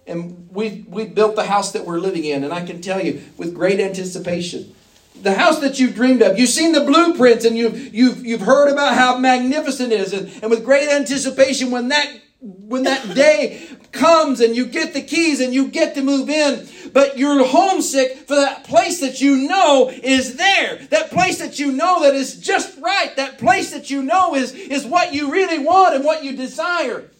and 0.06 0.48
we, 0.50 0.84
we 0.88 1.06
built 1.06 1.34
the 1.34 1.44
house 1.44 1.72
that 1.72 1.86
we're 1.86 1.98
living 1.98 2.24
in, 2.24 2.44
and 2.44 2.52
I 2.52 2.64
can 2.64 2.80
tell 2.80 3.02
you 3.02 3.22
with 3.36 3.54
great 3.54 3.80
anticipation, 3.80 4.74
the 5.22 5.34
house 5.34 5.60
that 5.60 5.78
you've 5.78 5.94
dreamed 5.94 6.22
of. 6.22 6.38
You've 6.38 6.50
seen 6.50 6.72
the 6.72 6.80
blueprints 6.80 7.44
and 7.44 7.56
you've, 7.56 7.94
you've, 7.94 8.24
you've 8.24 8.40
heard 8.40 8.70
about 8.70 8.94
how 8.94 9.18
magnificent 9.18 9.92
it 9.92 10.00
is. 10.00 10.12
And, 10.12 10.28
and 10.42 10.50
with 10.50 10.64
great 10.64 10.88
anticipation, 10.88 11.70
when 11.70 11.88
that, 11.88 12.20
when 12.40 12.84
that 12.84 13.14
day 13.14 13.66
comes 13.92 14.40
and 14.40 14.54
you 14.54 14.66
get 14.66 14.92
the 14.92 15.00
keys 15.00 15.40
and 15.40 15.54
you 15.54 15.68
get 15.68 15.94
to 15.94 16.02
move 16.02 16.28
in, 16.28 16.68
but 16.92 17.16
you're 17.16 17.44
homesick 17.46 18.18
for 18.26 18.34
that 18.34 18.64
place 18.64 19.00
that 19.00 19.20
you 19.20 19.48
know 19.48 19.90
is 19.90 20.36
there. 20.36 20.76
That 20.90 21.10
place 21.10 21.38
that 21.38 21.58
you 21.58 21.72
know 21.72 22.02
that 22.02 22.14
is 22.14 22.40
just 22.40 22.78
right. 22.80 23.14
That 23.16 23.38
place 23.38 23.70
that 23.72 23.90
you 23.90 24.02
know 24.02 24.34
is, 24.34 24.52
is 24.52 24.84
what 24.84 25.14
you 25.14 25.32
really 25.32 25.58
want 25.58 25.94
and 25.94 26.04
what 26.04 26.24
you 26.24 26.36
desire. 26.36 27.10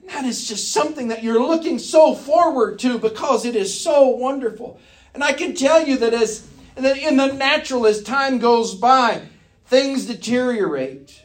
And 0.00 0.10
that 0.10 0.24
is 0.24 0.46
just 0.46 0.72
something 0.72 1.08
that 1.08 1.22
you're 1.22 1.42
looking 1.42 1.78
so 1.78 2.14
forward 2.14 2.78
to 2.80 2.98
because 2.98 3.44
it 3.44 3.56
is 3.56 3.80
so 3.80 4.08
wonderful. 4.08 4.80
And 5.14 5.22
I 5.22 5.32
can 5.32 5.54
tell 5.54 5.86
you 5.86 5.98
that 5.98 6.14
as 6.14 6.46
and 6.76 6.84
then 6.84 6.98
in 6.98 7.16
the 7.16 7.32
natural, 7.32 7.86
as 7.86 8.02
time 8.02 8.38
goes 8.38 8.74
by, 8.74 9.22
things 9.66 10.06
deteriorate. 10.06 11.22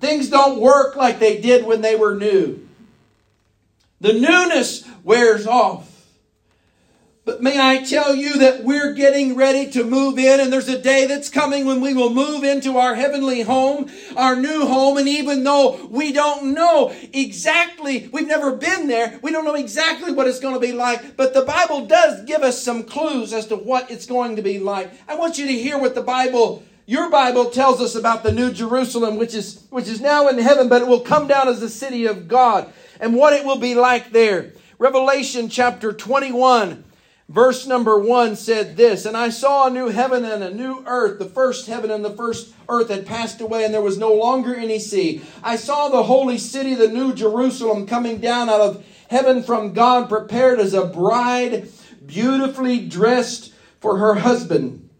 Things 0.00 0.28
don't 0.28 0.60
work 0.60 0.96
like 0.96 1.18
they 1.18 1.40
did 1.40 1.64
when 1.64 1.80
they 1.80 1.96
were 1.96 2.14
new. 2.14 2.68
The 4.00 4.12
newness 4.12 4.84
wears 5.02 5.46
off. 5.46 5.93
But 7.26 7.40
may 7.42 7.58
I 7.58 7.82
tell 7.82 8.14
you 8.14 8.38
that 8.40 8.64
we're 8.64 8.92
getting 8.92 9.34
ready 9.34 9.70
to 9.70 9.82
move 9.82 10.18
in, 10.18 10.40
and 10.40 10.52
there's 10.52 10.68
a 10.68 10.78
day 10.78 11.06
that's 11.06 11.30
coming 11.30 11.64
when 11.64 11.80
we 11.80 11.94
will 11.94 12.10
move 12.10 12.44
into 12.44 12.76
our 12.76 12.94
heavenly 12.94 13.40
home, 13.40 13.90
our 14.14 14.36
new 14.36 14.66
home, 14.66 14.98
and 14.98 15.08
even 15.08 15.42
though 15.42 15.86
we 15.86 16.12
don't 16.12 16.52
know 16.52 16.94
exactly, 17.14 18.10
we've 18.12 18.26
never 18.26 18.54
been 18.54 18.88
there, 18.88 19.18
we 19.22 19.32
don't 19.32 19.46
know 19.46 19.54
exactly 19.54 20.12
what 20.12 20.26
it's 20.26 20.38
going 20.38 20.52
to 20.52 20.60
be 20.60 20.72
like, 20.72 21.16
but 21.16 21.32
the 21.32 21.46
Bible 21.46 21.86
does 21.86 22.22
give 22.24 22.42
us 22.42 22.62
some 22.62 22.82
clues 22.82 23.32
as 23.32 23.46
to 23.46 23.56
what 23.56 23.90
it's 23.90 24.04
going 24.04 24.36
to 24.36 24.42
be 24.42 24.58
like. 24.58 24.92
I 25.08 25.16
want 25.16 25.38
you 25.38 25.46
to 25.46 25.52
hear 25.52 25.78
what 25.78 25.94
the 25.94 26.02
Bible 26.02 26.62
your 26.86 27.10
Bible 27.10 27.46
tells 27.46 27.80
us 27.80 27.94
about 27.94 28.22
the 28.22 28.32
new 28.32 28.52
Jerusalem, 28.52 29.16
which 29.16 29.32
is, 29.32 29.64
which 29.70 29.88
is 29.88 30.02
now 30.02 30.28
in 30.28 30.36
heaven, 30.36 30.68
but 30.68 30.82
it 30.82 30.88
will 30.88 31.00
come 31.00 31.26
down 31.26 31.48
as 31.48 31.58
the 31.58 31.70
city 31.70 32.04
of 32.04 32.28
God 32.28 32.70
and 33.00 33.14
what 33.14 33.32
it 33.32 33.46
will 33.46 33.56
be 33.56 33.74
like 33.74 34.10
there. 34.10 34.52
Revelation 34.78 35.48
chapter 35.48 35.94
21 35.94 36.83
Verse 37.28 37.66
number 37.66 37.98
one 37.98 38.36
said 38.36 38.76
this, 38.76 39.06
and 39.06 39.16
I 39.16 39.30
saw 39.30 39.66
a 39.66 39.70
new 39.70 39.88
heaven 39.88 40.24
and 40.26 40.42
a 40.44 40.52
new 40.52 40.84
earth. 40.86 41.18
The 41.18 41.24
first 41.24 41.66
heaven 41.66 41.90
and 41.90 42.04
the 42.04 42.10
first 42.10 42.54
earth 42.68 42.90
had 42.90 43.06
passed 43.06 43.40
away, 43.40 43.64
and 43.64 43.72
there 43.72 43.80
was 43.80 43.96
no 43.96 44.12
longer 44.12 44.54
any 44.54 44.78
sea. 44.78 45.22
I 45.42 45.56
saw 45.56 45.88
the 45.88 46.02
holy 46.02 46.36
city, 46.36 46.74
the 46.74 46.88
new 46.88 47.14
Jerusalem, 47.14 47.86
coming 47.86 48.18
down 48.18 48.50
out 48.50 48.60
of 48.60 48.84
heaven 49.08 49.42
from 49.42 49.72
God, 49.72 50.10
prepared 50.10 50.60
as 50.60 50.74
a 50.74 50.84
bride, 50.84 51.68
beautifully 52.04 52.86
dressed 52.86 53.54
for 53.80 53.96
her 53.98 54.16
husband. 54.16 54.90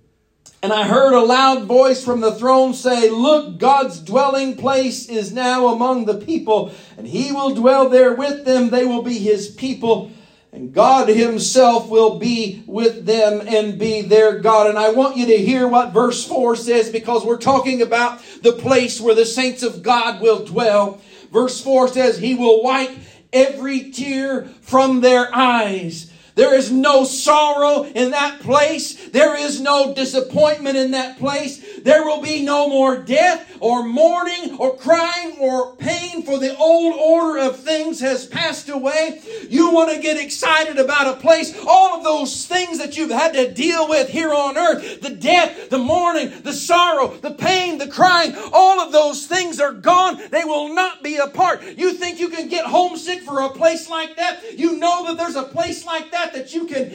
And 0.62 0.73
I 0.73 0.88
heard 0.88 1.12
a 1.12 1.21
loud 1.21 1.64
voice 1.64 2.02
from 2.02 2.23
the 2.23 2.33
throne 2.33 2.73
say, 2.73 3.11
Look, 3.11 3.59
God's 3.59 4.00
dwelling 4.00 4.57
place 4.57 5.11
is 5.11 5.31
now 5.31 5.69
among 5.69 6.07
the 6.07 6.16
people, 6.16 6.73
and 6.97 7.07
he 7.07 7.33
will 7.33 7.54
dwell 7.54 7.90
there 7.90 8.14
with 8.14 8.47
them. 8.47 8.71
They 8.71 8.87
will 8.87 9.02
be 9.02 9.19
his 9.19 9.49
people 9.49 10.11
and 10.55 10.73
God 10.73 11.09
Himself 11.09 11.89
will 11.89 12.21
be 12.21 12.63
with 12.65 13.05
them 13.07 13.43
and 13.45 13.77
be 13.77 14.03
their 14.03 14.39
God. 14.39 14.69
And 14.69 14.79
I 14.79 14.91
want 14.91 15.17
you 15.17 15.27
to 15.27 15.37
hear 15.37 15.67
what 15.67 15.93
verse 15.93 16.25
4 16.25 16.55
says 16.55 16.91
because 16.91 17.25
we're 17.25 17.39
talking 17.39 17.83
about 17.83 18.23
the 18.41 18.53
place 18.53 19.01
where 19.01 19.17
the 19.17 19.27
saints 19.27 19.65
of 19.65 19.83
God 19.83 20.21
will 20.21 20.45
dwell. 20.45 21.01
Verse 21.33 21.61
4 21.61 21.89
says, 21.89 22.19
He 22.19 22.37
will 22.37 22.63
wipe 22.63 22.93
every 23.33 23.91
tear 23.91 24.45
from 24.61 25.01
their 25.01 25.29
eyes. 25.35 26.13
There 26.35 26.55
is 26.55 26.73
no 26.73 27.05
sorrow 27.05 27.85
in 27.85 28.11
that 28.11 28.41
place. 28.41 29.09
There 29.11 29.37
is 29.37 29.61
no 29.61 29.95
disappointment 29.95 30.76
in 30.76 30.91
that 30.91 31.19
place. 31.19 31.62
There 31.83 32.05
will 32.05 32.21
be 32.21 32.45
no 32.45 32.69
more 32.69 32.97
death 32.97 33.57
or 33.61 33.85
mourning 33.85 34.57
or 34.59 34.76
crying 34.76 35.37
or 35.38 35.76
pain 35.76 36.23
for 36.23 36.38
the 36.38 36.57
old 36.57 36.95
order 36.95 37.41
of 37.41 37.61
things 37.61 38.00
has 38.00 38.26
passed 38.26 38.69
away. 38.69 39.21
You 39.49 39.71
want 39.71 39.95
to 39.95 40.03
get 40.03 40.17
excited 40.17 40.79
about 40.79 41.07
a 41.07 41.21
place. 41.21 41.55
All 41.67 41.97
of 41.97 42.03
those 42.03 42.47
things 42.47 42.79
that 42.79 42.97
you've 42.97 43.11
had 43.11 43.35
to 43.35 43.53
deal 43.53 43.88
with 43.88 44.09
here 44.09 44.33
on 44.33 44.57
earth, 44.59 45.03
the 45.03 45.11
death, 45.11 45.71
the 45.71 45.79
mourning, 45.79 46.33
the 46.43 46.53
sorrow, 46.53 47.17
the 47.17 47.31
pain, 47.31 47.79
the 47.79 47.88
crying, 47.88 48.35
all 48.53 48.81
of 48.81 48.91
those 48.91 49.26
things 49.26 49.61
are 49.61 49.73
gone. 49.73 50.21
They 50.31 50.45
will 50.45 50.75
not 50.75 51.03
be 51.03 51.17
a 51.17 51.29
part. 51.29 51.62
You 51.62 51.93
think 51.93 52.19
you 52.19 52.29
can 52.29 52.49
get 52.49 52.67
homesick 52.67 53.21
for 53.21 53.41
a 53.41 53.50
place 53.50 53.88
like 53.88 54.17
that? 54.17 54.59
You 54.59 54.79
know 54.79 55.07
that 55.07 55.17
there's 55.17 55.37
a 55.37 55.45
place 55.45 55.85
like 55.85 56.11
that 56.11 56.24
that 56.33 56.45
that 56.45 56.54
you 56.54 56.66
can, 56.66 56.90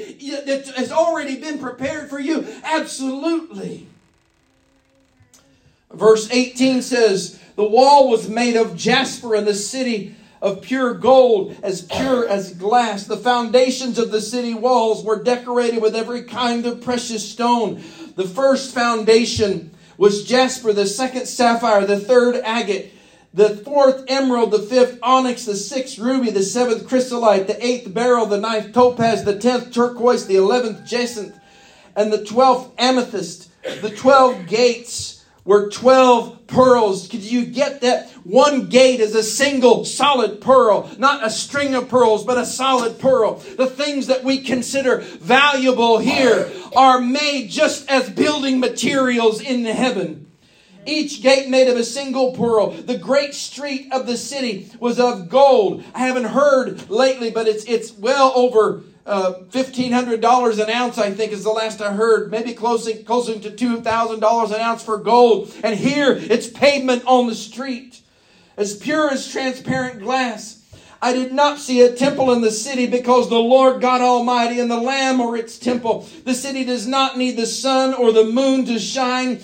that 0.45 0.73
has 0.75 0.91
already 0.91 1.39
been 1.39 1.59
prepared 1.59 2.09
for 2.09 2.19
you? 2.19 2.47
Absolutely. 2.63 3.87
Verse 5.91 6.29
18 6.31 6.81
says, 6.81 7.39
The 7.55 7.67
wall 7.67 8.09
was 8.09 8.29
made 8.29 8.55
of 8.55 8.75
jasper, 8.75 9.35
and 9.35 9.47
the 9.47 9.55
city 9.55 10.15
of 10.41 10.61
pure 10.61 10.93
gold, 10.93 11.57
as 11.63 11.81
pure 11.81 12.27
as 12.27 12.53
glass. 12.53 13.05
The 13.05 13.17
foundations 13.17 13.97
of 13.97 14.11
the 14.11 14.21
city 14.21 14.53
walls 14.53 15.03
were 15.03 15.21
decorated 15.21 15.81
with 15.81 15.95
every 15.95 16.23
kind 16.23 16.65
of 16.65 16.81
precious 16.81 17.29
stone. 17.29 17.83
The 18.15 18.27
first 18.27 18.73
foundation 18.73 19.71
was 19.97 20.23
jasper, 20.23 20.71
the 20.71 20.85
second 20.85 21.25
sapphire, 21.25 21.85
the 21.85 21.99
third 21.99 22.35
agate 22.45 22.93
the 23.33 23.57
fourth 23.57 24.05
emerald, 24.07 24.51
the 24.51 24.59
fifth 24.59 24.99
onyx, 25.03 25.45
the 25.45 25.55
sixth 25.55 25.99
ruby, 25.99 26.31
the 26.31 26.43
seventh 26.43 26.87
chrysolite, 26.87 27.47
the 27.47 27.63
eighth 27.65 27.93
beryl, 27.93 28.25
the 28.25 28.39
ninth 28.39 28.73
topaz, 28.73 29.23
the 29.23 29.37
tenth 29.37 29.71
turquoise, 29.71 30.25
the 30.25 30.35
eleventh 30.35 30.85
jacinth, 30.85 31.37
and 31.95 32.11
the 32.11 32.25
twelfth 32.25 32.71
amethyst. 32.79 33.51
The 33.81 33.91
twelve 33.91 34.47
gates 34.47 35.19
were 35.45 35.69
12 35.69 36.45
pearls. 36.45 37.07
Could 37.07 37.23
you 37.23 37.45
get 37.45 37.81
that? 37.81 38.09
One 38.23 38.67
gate 38.67 38.99
is 38.99 39.15
a 39.15 39.23
single 39.23 39.83
solid 39.83 40.41
pearl, 40.41 40.91
not 40.99 41.25
a 41.25 41.29
string 41.31 41.73
of 41.73 41.89
pearls, 41.89 42.23
but 42.23 42.37
a 42.37 42.45
solid 42.45 42.99
pearl. 42.99 43.35
The 43.57 43.65
things 43.65 44.07
that 44.07 44.23
we 44.23 44.43
consider 44.43 44.99
valuable 44.99 45.97
here 45.97 46.51
are 46.75 47.01
made 47.01 47.49
just 47.49 47.89
as 47.89 48.09
building 48.09 48.59
materials 48.59 49.41
in 49.41 49.65
heaven. 49.65 50.28
Each 50.85 51.21
gate 51.21 51.49
made 51.49 51.67
of 51.67 51.77
a 51.77 51.83
single 51.83 52.31
pearl. 52.33 52.71
The 52.71 52.97
great 52.97 53.35
street 53.35 53.91
of 53.91 54.07
the 54.07 54.17
city 54.17 54.71
was 54.79 54.99
of 54.99 55.29
gold. 55.29 55.83
I 55.93 55.99
haven't 55.99 56.25
heard 56.25 56.89
lately, 56.89 57.31
but 57.31 57.47
it's, 57.47 57.65
it's 57.65 57.91
well 57.91 58.31
over 58.35 58.83
uh, 59.05 59.33
$1,500 59.49 60.63
an 60.63 60.69
ounce, 60.69 60.97
I 60.97 61.11
think 61.11 61.31
is 61.31 61.43
the 61.43 61.49
last 61.49 61.81
I 61.81 61.93
heard. 61.93 62.31
Maybe 62.31 62.53
closing, 62.53 63.03
closing 63.03 63.41
to 63.41 63.51
$2,000 63.51 64.55
an 64.55 64.61
ounce 64.61 64.83
for 64.83 64.97
gold. 64.97 65.53
And 65.63 65.77
here 65.77 66.13
it's 66.13 66.47
pavement 66.47 67.03
on 67.05 67.27
the 67.27 67.35
street. 67.35 68.01
As 68.55 68.77
pure 68.77 69.09
as 69.09 69.27
transparent 69.31 70.01
glass. 70.01 70.57
I 71.01 71.13
did 71.13 71.31
not 71.31 71.59
see 71.59 71.81
a 71.81 71.95
temple 71.95 72.33
in 72.33 72.41
the 72.41 72.51
city 72.51 72.85
because 72.85 73.29
the 73.29 73.39
Lord 73.39 73.81
God 73.81 74.01
Almighty 74.01 74.59
and 74.59 74.69
the 74.69 74.81
Lamb 74.81 75.21
are 75.21 75.37
its 75.37 75.57
temple. 75.57 76.05
The 76.25 76.33
city 76.33 76.65
does 76.65 76.85
not 76.85 77.17
need 77.17 77.37
the 77.37 77.45
sun 77.45 77.93
or 77.93 78.11
the 78.11 78.25
moon 78.25 78.65
to 78.65 78.77
shine 78.79 79.39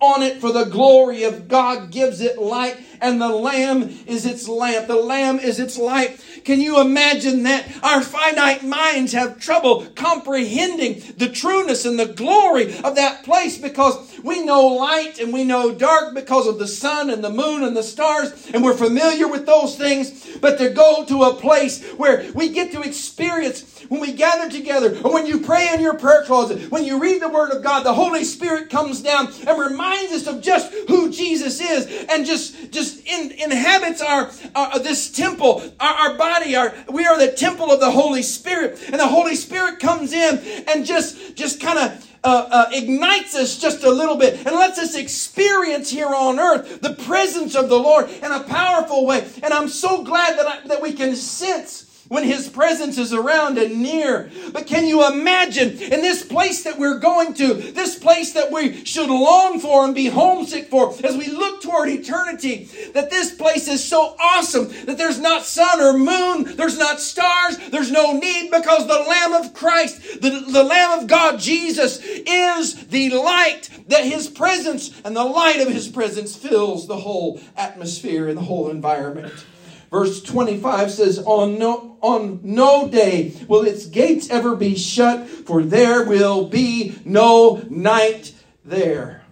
on 0.00 0.22
it 0.22 0.40
for 0.40 0.50
the 0.50 0.64
glory 0.64 1.24
of 1.24 1.48
God 1.48 1.90
gives 1.90 2.20
it 2.20 2.38
light 2.38 2.76
and 3.00 3.20
the 3.20 3.28
lamb 3.28 3.82
is 4.06 4.26
its 4.26 4.48
lamp. 4.48 4.86
The 4.86 4.96
lamb 4.96 5.38
is 5.38 5.58
its 5.58 5.78
light. 5.78 6.24
Can 6.44 6.60
you 6.60 6.80
imagine 6.80 7.42
that? 7.44 7.66
Our 7.82 8.02
finite 8.02 8.64
minds 8.64 9.12
have 9.12 9.40
trouble 9.40 9.86
comprehending 9.94 11.02
the 11.16 11.28
trueness 11.28 11.84
and 11.84 11.98
the 11.98 12.06
glory 12.06 12.76
of 12.78 12.96
that 12.96 13.24
place 13.24 13.58
because 13.58 14.18
we 14.22 14.44
know 14.44 14.66
light 14.66 15.18
and 15.18 15.32
we 15.32 15.44
know 15.44 15.74
dark 15.74 16.14
because 16.14 16.46
of 16.46 16.58
the 16.58 16.68
sun 16.68 17.10
and 17.10 17.22
the 17.22 17.30
moon 17.30 17.64
and 17.64 17.76
the 17.76 17.82
stars, 17.82 18.50
and 18.52 18.62
we're 18.62 18.74
familiar 18.74 19.28
with 19.28 19.46
those 19.46 19.76
things. 19.76 20.38
But 20.38 20.58
to 20.58 20.70
go 20.70 21.04
to 21.06 21.24
a 21.24 21.34
place 21.34 21.84
where 21.92 22.30
we 22.34 22.50
get 22.50 22.72
to 22.72 22.82
experience 22.82 23.80
when 23.88 24.00
we 24.00 24.12
gather 24.12 24.50
together, 24.50 24.96
or 25.02 25.12
when 25.12 25.26
you 25.26 25.40
pray 25.40 25.68
in 25.72 25.80
your 25.80 25.94
prayer 25.94 26.22
closet, 26.24 26.70
when 26.70 26.84
you 26.84 27.00
read 27.00 27.20
the 27.20 27.28
Word 27.28 27.50
of 27.50 27.62
God, 27.62 27.84
the 27.84 27.92
Holy 27.92 28.24
Spirit 28.24 28.70
comes 28.70 29.02
down 29.02 29.32
and 29.46 29.58
reminds 29.58 30.12
us 30.12 30.26
of 30.26 30.42
just 30.42 30.72
who 30.88 31.10
Jesus 31.10 31.60
is 31.60 32.06
and 32.08 32.24
just, 32.24 32.70
just 32.70 32.89
in, 32.98 33.30
inhabits 33.32 34.00
our, 34.00 34.30
our 34.54 34.78
this 34.78 35.10
temple, 35.10 35.62
our, 35.80 35.94
our 35.94 36.18
body. 36.18 36.56
Our, 36.56 36.74
we 36.90 37.06
are 37.06 37.18
the 37.18 37.32
temple 37.32 37.70
of 37.70 37.80
the 37.80 37.90
Holy 37.90 38.22
Spirit. 38.22 38.78
And 38.86 39.00
the 39.00 39.06
Holy 39.06 39.34
Spirit 39.34 39.78
comes 39.78 40.12
in 40.12 40.38
and 40.68 40.84
just, 40.84 41.36
just 41.36 41.60
kind 41.60 41.78
of 41.78 42.06
uh, 42.22 42.48
uh, 42.50 42.66
ignites 42.72 43.34
us 43.34 43.58
just 43.58 43.82
a 43.82 43.90
little 43.90 44.16
bit 44.16 44.34
and 44.46 44.54
lets 44.54 44.78
us 44.78 44.94
experience 44.94 45.90
here 45.90 46.08
on 46.14 46.38
earth 46.38 46.80
the 46.82 46.94
presence 46.94 47.54
of 47.54 47.68
the 47.68 47.78
Lord 47.78 48.10
in 48.10 48.30
a 48.30 48.40
powerful 48.44 49.06
way. 49.06 49.26
And 49.42 49.54
I'm 49.54 49.68
so 49.68 50.04
glad 50.04 50.38
that, 50.38 50.46
I, 50.46 50.68
that 50.68 50.82
we 50.82 50.92
can 50.92 51.16
sense 51.16 51.89
when 52.10 52.24
His 52.24 52.48
presence 52.48 52.98
is 52.98 53.12
around 53.12 53.56
and 53.56 53.80
near. 53.80 54.32
But 54.52 54.66
can 54.66 54.84
you 54.84 55.06
imagine 55.06 55.68
in 55.68 56.02
this 56.02 56.24
place 56.24 56.64
that 56.64 56.76
we're 56.76 56.98
going 56.98 57.34
to, 57.34 57.54
this 57.54 57.96
place 57.96 58.32
that 58.32 58.50
we 58.50 58.84
should 58.84 59.08
long 59.08 59.60
for 59.60 59.84
and 59.84 59.94
be 59.94 60.06
homesick 60.06 60.66
for 60.66 60.92
as 61.04 61.16
we 61.16 61.28
look 61.28 61.62
toward 61.62 61.88
eternity, 61.88 62.64
that 62.94 63.10
this 63.10 63.32
place 63.32 63.68
is 63.68 63.82
so 63.82 64.16
awesome 64.20 64.68
that 64.86 64.98
there's 64.98 65.20
not 65.20 65.44
sun 65.44 65.80
or 65.80 65.96
moon, 65.96 66.56
there's 66.56 66.76
not 66.76 66.98
stars, 66.98 67.56
there's 67.70 67.92
no 67.92 68.12
need 68.12 68.50
because 68.50 68.88
the 68.88 69.04
Lamb 69.08 69.32
of 69.32 69.54
Christ, 69.54 70.20
the, 70.20 70.30
the 70.50 70.64
Lamb 70.64 70.98
of 70.98 71.06
God, 71.06 71.38
Jesus, 71.38 72.00
is 72.02 72.88
the 72.88 73.10
light 73.10 73.70
that 73.86 74.04
His 74.04 74.28
presence 74.28 75.00
and 75.04 75.14
the 75.14 75.22
light 75.22 75.60
of 75.60 75.68
His 75.68 75.86
presence 75.86 76.34
fills 76.34 76.88
the 76.88 76.96
whole 76.96 77.40
atmosphere 77.56 78.26
and 78.26 78.36
the 78.36 78.42
whole 78.42 78.68
environment. 78.68 79.44
Verse 79.90 80.22
25 80.22 80.90
says, 80.90 81.18
On 81.18 81.58
no, 81.58 81.98
on 82.00 82.40
no 82.42 82.88
day 82.88 83.34
will 83.48 83.66
its 83.66 83.86
gates 83.86 84.30
ever 84.30 84.54
be 84.54 84.76
shut, 84.76 85.28
for 85.28 85.62
there 85.62 86.04
will 86.04 86.46
be 86.46 86.98
no 87.04 87.64
night 87.68 88.32
there. 88.64 89.24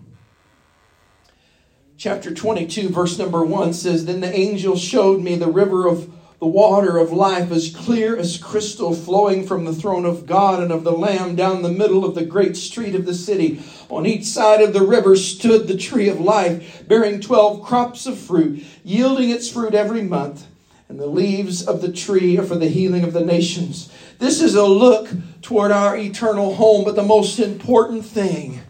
Chapter 1.96 2.32
22, 2.32 2.88
verse 2.88 3.18
number 3.18 3.44
1 3.44 3.72
says, 3.72 4.04
Then 4.04 4.20
the 4.20 4.32
angel 4.32 4.76
showed 4.76 5.20
me 5.20 5.36
the 5.36 5.50
river 5.50 5.86
of 5.86 6.12
the 6.40 6.46
water 6.46 6.98
of 6.98 7.10
life 7.12 7.50
as 7.50 7.74
clear 7.74 8.16
as 8.16 8.38
crystal 8.38 8.94
flowing 8.94 9.46
from 9.46 9.64
the 9.64 9.74
throne 9.74 10.04
of 10.04 10.26
God 10.26 10.62
and 10.62 10.70
of 10.70 10.84
the 10.84 10.92
Lamb 10.92 11.34
down 11.34 11.62
the 11.62 11.68
middle 11.68 12.04
of 12.04 12.14
the 12.14 12.24
great 12.24 12.56
street 12.56 12.94
of 12.94 13.06
the 13.06 13.14
city. 13.14 13.62
On 13.88 14.06
each 14.06 14.24
side 14.24 14.60
of 14.60 14.72
the 14.72 14.86
river 14.86 15.16
stood 15.16 15.66
the 15.66 15.76
tree 15.76 16.08
of 16.08 16.20
life, 16.20 16.86
bearing 16.86 17.20
twelve 17.20 17.62
crops 17.62 18.06
of 18.06 18.18
fruit, 18.18 18.64
yielding 18.84 19.30
its 19.30 19.50
fruit 19.50 19.74
every 19.74 20.02
month 20.02 20.46
and 20.88 20.98
the 20.98 21.06
leaves 21.06 21.66
of 21.66 21.82
the 21.82 21.92
tree 21.92 22.38
are 22.38 22.44
for 22.44 22.56
the 22.56 22.68
healing 22.68 23.04
of 23.04 23.12
the 23.12 23.24
nations. 23.24 23.92
This 24.18 24.40
is 24.40 24.54
a 24.54 24.66
look 24.66 25.08
toward 25.42 25.70
our 25.70 25.96
eternal 25.96 26.54
home, 26.54 26.84
but 26.84 26.96
the 26.96 27.02
most 27.02 27.38
important 27.38 28.04
thing 28.04 28.60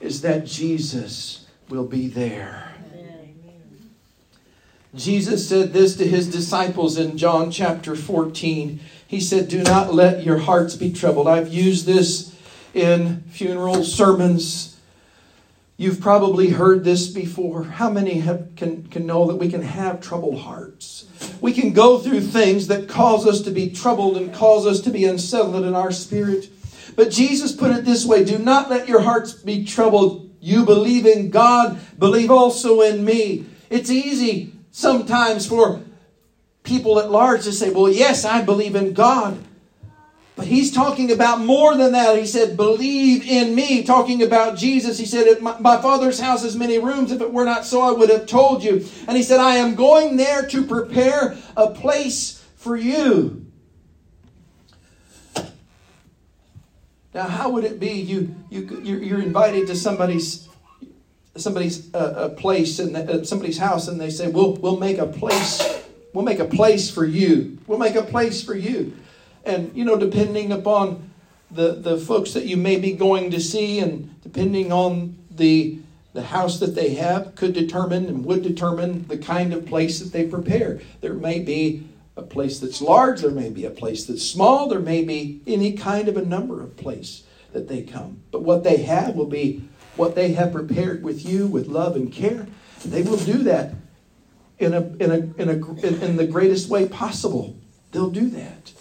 is 0.00 0.20
that 0.22 0.44
Jesus 0.44 1.46
will 1.68 1.86
be 1.86 2.06
there. 2.06 2.74
Jesus 4.94 5.48
said 5.48 5.72
this 5.72 5.96
to 5.96 6.06
his 6.06 6.30
disciples 6.30 6.96
in 6.96 7.18
John 7.18 7.50
chapter 7.50 7.94
14. 7.94 8.80
He 9.06 9.20
said, 9.20 9.48
Do 9.48 9.62
not 9.62 9.94
let 9.94 10.24
your 10.24 10.38
hearts 10.38 10.76
be 10.76 10.92
troubled. 10.92 11.28
I've 11.28 11.52
used 11.52 11.86
this 11.86 12.34
in 12.74 13.22
funeral 13.30 13.84
sermons 13.84 14.78
You've 15.80 16.00
probably 16.00 16.50
heard 16.50 16.82
this 16.82 17.06
before. 17.06 17.62
How 17.62 17.88
many 17.88 18.18
have, 18.18 18.48
can, 18.56 18.88
can 18.88 19.06
know 19.06 19.28
that 19.28 19.36
we 19.36 19.48
can 19.48 19.62
have 19.62 20.00
troubled 20.00 20.40
hearts? 20.40 21.06
We 21.40 21.52
can 21.52 21.72
go 21.72 22.00
through 22.00 22.22
things 22.22 22.66
that 22.66 22.88
cause 22.88 23.24
us 23.24 23.42
to 23.42 23.52
be 23.52 23.70
troubled 23.70 24.16
and 24.16 24.34
cause 24.34 24.66
us 24.66 24.80
to 24.80 24.90
be 24.90 25.04
unsettled 25.04 25.64
in 25.64 25.76
our 25.76 25.92
spirit. 25.92 26.50
But 26.96 27.12
Jesus 27.12 27.54
put 27.54 27.70
it 27.70 27.84
this 27.84 28.04
way 28.04 28.24
Do 28.24 28.38
not 28.38 28.68
let 28.68 28.88
your 28.88 29.02
hearts 29.02 29.32
be 29.32 29.64
troubled. 29.64 30.28
You 30.40 30.64
believe 30.64 31.06
in 31.06 31.30
God, 31.30 31.78
believe 31.96 32.32
also 32.32 32.80
in 32.80 33.04
me. 33.04 33.46
It's 33.70 33.88
easy 33.88 34.57
sometimes 34.70 35.46
for 35.46 35.82
people 36.62 36.98
at 36.98 37.10
large 37.10 37.44
to 37.44 37.52
say, 37.52 37.70
Well, 37.70 37.88
yes, 37.88 38.24
I 38.24 38.42
believe 38.42 38.74
in 38.74 38.92
God. 38.92 39.44
But 40.38 40.46
he's 40.46 40.72
talking 40.72 41.10
about 41.10 41.40
more 41.40 41.76
than 41.76 41.90
that. 41.92 42.16
He 42.16 42.24
said, 42.24 42.56
Believe 42.56 43.26
in 43.26 43.56
me. 43.56 43.82
Talking 43.82 44.22
about 44.22 44.56
Jesus. 44.56 44.96
He 44.96 45.04
said, 45.04 45.40
my, 45.40 45.58
my 45.58 45.82
Father's 45.82 46.20
house 46.20 46.44
has 46.44 46.56
many 46.56 46.78
rooms. 46.78 47.10
If 47.10 47.20
it 47.20 47.32
were 47.32 47.44
not 47.44 47.66
so, 47.66 47.82
I 47.82 47.90
would 47.90 48.08
have 48.08 48.26
told 48.26 48.62
you. 48.62 48.86
And 49.08 49.16
he 49.16 49.24
said, 49.24 49.40
I 49.40 49.56
am 49.56 49.74
going 49.74 50.16
there 50.16 50.46
to 50.46 50.64
prepare 50.64 51.36
a 51.56 51.70
place 51.70 52.44
for 52.54 52.76
you. 52.76 53.46
Now, 57.12 57.24
how 57.24 57.50
would 57.50 57.64
it 57.64 57.80
be 57.80 57.90
you, 57.90 58.36
you, 58.48 58.80
you're 58.80 59.20
invited 59.20 59.66
to 59.66 59.74
somebody's 59.74 60.47
somebody's 61.40 61.92
uh, 61.94 62.14
a 62.16 62.28
place 62.28 62.78
and 62.78 62.96
uh, 62.96 63.24
somebody's 63.24 63.58
house 63.58 63.88
and 63.88 64.00
they 64.00 64.10
say 64.10 64.28
we'll 64.28 64.54
we'll 64.56 64.78
make 64.78 64.98
a 64.98 65.06
place 65.06 65.82
we'll 66.12 66.24
make 66.24 66.38
a 66.38 66.44
place 66.44 66.90
for 66.90 67.04
you 67.04 67.58
we'll 67.66 67.78
make 67.78 67.94
a 67.94 68.02
place 68.02 68.42
for 68.42 68.54
you 68.54 68.94
and, 69.48 69.74
you 69.74 69.84
know, 69.84 69.96
depending 69.96 70.52
upon 70.52 71.10
the, 71.50 71.72
the 71.72 71.96
folks 71.96 72.34
that 72.34 72.44
you 72.44 72.58
may 72.58 72.78
be 72.78 72.92
going 72.92 73.30
to 73.30 73.40
see 73.40 73.80
and 73.80 74.20
depending 74.22 74.70
on 74.70 75.16
the, 75.30 75.78
the 76.12 76.22
house 76.22 76.60
that 76.60 76.74
they 76.74 76.94
have, 76.94 77.34
could 77.34 77.54
determine 77.54 78.06
and 78.06 78.24
would 78.26 78.42
determine 78.42 79.08
the 79.08 79.16
kind 79.16 79.54
of 79.54 79.64
place 79.64 80.00
that 80.00 80.12
they 80.12 80.26
prepare. 80.26 80.80
There 81.00 81.14
may 81.14 81.38
be 81.38 81.88
a 82.16 82.22
place 82.22 82.58
that's 82.58 82.82
large, 82.82 83.22
there 83.22 83.30
may 83.30 83.48
be 83.48 83.64
a 83.64 83.70
place 83.70 84.04
that's 84.04 84.28
small, 84.28 84.68
there 84.68 84.80
may 84.80 85.02
be 85.02 85.40
any 85.46 85.72
kind 85.72 86.08
of 86.08 86.16
a 86.18 86.24
number 86.24 86.60
of 86.60 86.76
place 86.76 87.22
that 87.52 87.68
they 87.68 87.82
come. 87.82 88.20
But 88.30 88.42
what 88.42 88.64
they 88.64 88.78
have 88.78 89.14
will 89.14 89.26
be 89.26 89.66
what 89.98 90.14
they 90.14 90.32
have 90.32 90.52
prepared 90.52 91.02
with 91.02 91.24
you 91.26 91.46
with 91.46 91.66
love 91.66 91.96
and 91.96 92.12
care. 92.12 92.46
They 92.84 93.02
will 93.02 93.18
do 93.18 93.42
that 93.44 93.74
in 94.58 94.72
a 94.74 94.80
in 94.80 95.10
a 95.10 95.42
in 95.42 95.48
a 95.48 96.04
in 96.04 96.16
the 96.16 96.26
greatest 96.26 96.68
way 96.68 96.88
possible. 96.88 97.56
They'll 97.92 98.10
do 98.10 98.30
that. 98.30 98.72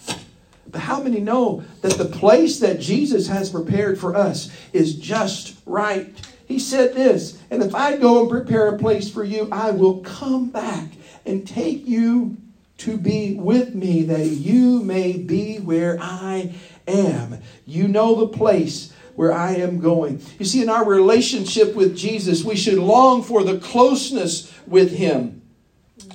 But 0.69 0.81
how 0.81 1.01
many 1.01 1.19
know 1.19 1.63
that 1.81 1.93
the 1.93 2.05
place 2.05 2.59
that 2.59 2.79
Jesus 2.79 3.27
has 3.27 3.49
prepared 3.49 3.99
for 3.99 4.15
us 4.15 4.51
is 4.73 4.95
just 4.95 5.57
right? 5.65 6.13
He 6.45 6.59
said 6.59 6.93
this, 6.93 7.41
and 7.49 7.63
if 7.63 7.73
I 7.73 7.97
go 7.97 8.21
and 8.21 8.29
prepare 8.29 8.67
a 8.67 8.77
place 8.77 9.09
for 9.09 9.23
you, 9.23 9.49
I 9.51 9.71
will 9.71 10.01
come 10.01 10.49
back 10.49 10.89
and 11.25 11.47
take 11.47 11.85
you 11.87 12.37
to 12.79 12.97
be 12.97 13.35
with 13.35 13.73
me, 13.73 14.03
that 14.03 14.25
you 14.25 14.83
may 14.83 15.17
be 15.17 15.57
where 15.57 15.97
I 15.99 16.53
am. 16.87 17.39
You 17.65 17.87
know 17.87 18.15
the 18.15 18.27
place 18.27 18.93
where 19.17 19.33
I 19.33 19.55
am 19.55 19.79
going. 19.79 20.21
You 20.39 20.45
see, 20.45 20.61
in 20.61 20.69
our 20.69 20.85
relationship 20.85 21.75
with 21.75 21.97
Jesus, 21.97 22.45
we 22.45 22.55
should 22.55 22.77
long 22.77 23.21
for 23.21 23.43
the 23.43 23.57
closeness 23.57 24.53
with 24.65 24.93
Him 24.93 25.41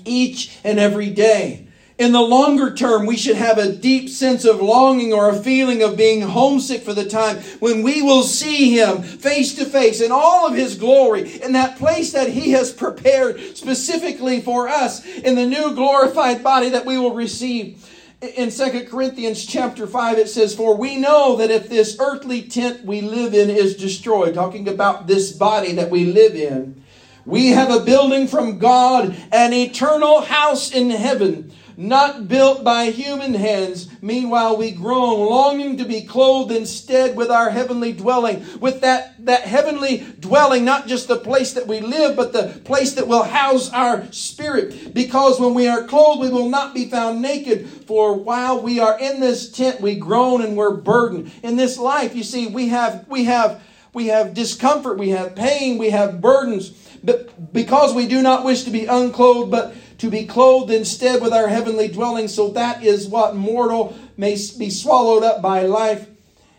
each 0.07 0.57
and 0.65 0.79
every 0.79 1.11
day 1.11 1.69
In 2.03 2.11
the 2.11 2.21
longer 2.21 2.75
term, 2.75 3.07
we 3.07 3.17
should 3.17 3.37
have 3.37 3.59
a 3.59 3.73
deep 3.73 4.09
sense 4.09 4.45
of 4.45 4.61
longing 4.61 5.13
or 5.13 5.29
a 5.29 5.37
feeling 5.37 5.83
of 5.83 5.97
being 5.97 6.23
homesick 6.23 6.83
for 6.83 6.95
the 6.95 7.05
time 7.05 7.37
when 7.61 7.83
we 7.83 8.03
will 8.03 8.25
see 8.25 8.77
Him 8.77 9.03
face 9.03 9.55
to 9.55 9.65
face 9.65 10.01
in 10.01 10.11
all 10.11 10.47
of 10.47 10.55
His 10.55 10.77
glory 10.77 11.41
in 11.43 11.53
that 11.53 11.79
place 11.79 12.13
that 12.13 12.31
He 12.31 12.51
has 12.53 12.73
prepared 12.73 13.57
specifically 13.57 14.41
for 14.41 14.69
us 14.69 15.05
in 15.05 15.35
the 15.35 15.47
new 15.47 15.75
glorified 15.75 16.43
body 16.43 16.71
that 16.71 16.87
we 16.87 16.99
will 16.99 17.15
receive. 17.15 17.89
In 18.23 18.53
2 18.53 18.85
Corinthians 18.85 19.45
chapter 19.45 19.85
5, 19.85 20.17
it 20.17 20.29
says, 20.29 20.55
For 20.55 20.77
we 20.77 20.97
know 20.97 21.35
that 21.39 21.51
if 21.51 21.69
this 21.69 21.97
earthly 21.99 22.43
tent 22.43 22.85
we 22.85 23.01
live 23.01 23.35
in 23.35 23.51
is 23.51 23.77
destroyed, 23.77 24.35
talking 24.35 24.69
about 24.69 25.09
this 25.09 25.33
body 25.33 25.73
that 25.73 25.91
we 25.91 26.05
live 26.05 26.37
in, 26.37 26.85
we 27.25 27.49
have 27.49 27.73
a 27.73 27.85
building 27.85 28.29
from 28.29 28.61
God, 28.61 29.17
an 29.33 29.53
eternal 29.53 30.21
house 30.21 30.71
in 30.71 30.91
heaven 30.91 31.53
not 31.83 32.29
built 32.29 32.63
by 32.63 32.91
human 32.91 33.35
hands. 33.35 33.89
Meanwhile, 34.01 34.57
we 34.57 34.71
groan, 34.71 35.29
longing 35.29 35.77
to 35.79 35.85
be 35.85 36.03
clothed 36.03 36.53
instead 36.53 37.17
with 37.17 37.31
our 37.31 37.51
heavenly 37.51 37.93
dwelling, 37.93 38.45
with 38.61 38.81
that, 38.83 39.15
that 39.27 39.43
heavenly 39.43 39.99
dwelling, 40.21 40.65
not 40.65 40.87
just 40.87 41.09
the 41.09 41.17
place 41.17 41.53
that 41.55 41.67
we 41.67 41.81
live, 41.81 42.17
but 42.17 42.33
the 42.33 42.61
place 42.65 42.93
that 42.95 43.09
will 43.09 43.25
house 43.25 43.71
our 43.73 44.11
spirit. 44.13 44.95
Because 44.95 45.41
when 45.41 45.55
we 45.55 45.69
are 45.69 45.85
clothed, 45.85 46.21
we 46.21 46.31
will 46.31 46.49
not 46.49 46.75
be 46.75 46.89
found 46.89 47.21
naked. 47.21 47.69
For 47.87 48.15
while 48.15 48.63
we 48.63 48.79
are 48.79 48.99
in 48.99 49.21
this 49.21 49.51
tent, 49.51 49.81
we 49.81 49.97
groan 49.97 50.43
and 50.43 50.57
we're 50.57 50.77
burdened. 50.77 51.33
In 51.43 51.57
this 51.57 51.79
life, 51.79 52.15
you 52.15 52.23
see, 52.23 52.47
we 52.47 52.69
have, 52.69 53.07
we 53.09 53.25
have, 53.25 53.63
we 53.93 54.07
have 54.07 54.35
discomfort, 54.35 54.99
we 54.99 55.11
have 55.11 55.35
pain, 55.35 55.79
we 55.79 55.91
have 55.91 56.21
burdens. 56.21 56.71
But 57.05 57.53
because 57.53 57.95
we 57.95 58.07
do 58.07 58.23
not 58.23 58.45
wish 58.45 58.63
to 58.65 58.71
be 58.71 58.87
unclothed, 58.87 59.51
but 59.51 59.75
to 59.99 60.11
be 60.11 60.27
clothed 60.27 60.71
instead 60.71 61.23
with 61.23 61.33
our 61.33 61.49
heavenly 61.49 61.89
dwelling. 61.89 62.29
So 62.29 62.51
that 62.51 62.83
is 62.83 63.09
what 63.09 63.37
mortal 63.37 63.97
may 64.17 64.37
be 64.59 64.71
swallowed 64.71 65.23
up 65.23 65.43
by 65.43 65.63
life. 65.63 66.09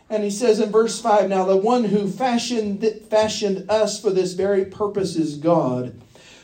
And 0.09 0.23
he 0.23 0.29
says 0.29 0.59
in 0.59 0.71
verse 0.71 1.01
5 1.01 1.29
Now 1.29 1.45
the 1.45 1.57
one 1.57 1.85
who 1.85 2.09
fashioned, 2.09 2.85
fashioned 3.09 3.69
us 3.69 3.99
for 3.99 4.09
this 4.09 4.33
very 4.33 4.65
purpose 4.65 5.15
is 5.15 5.37
God, 5.37 5.99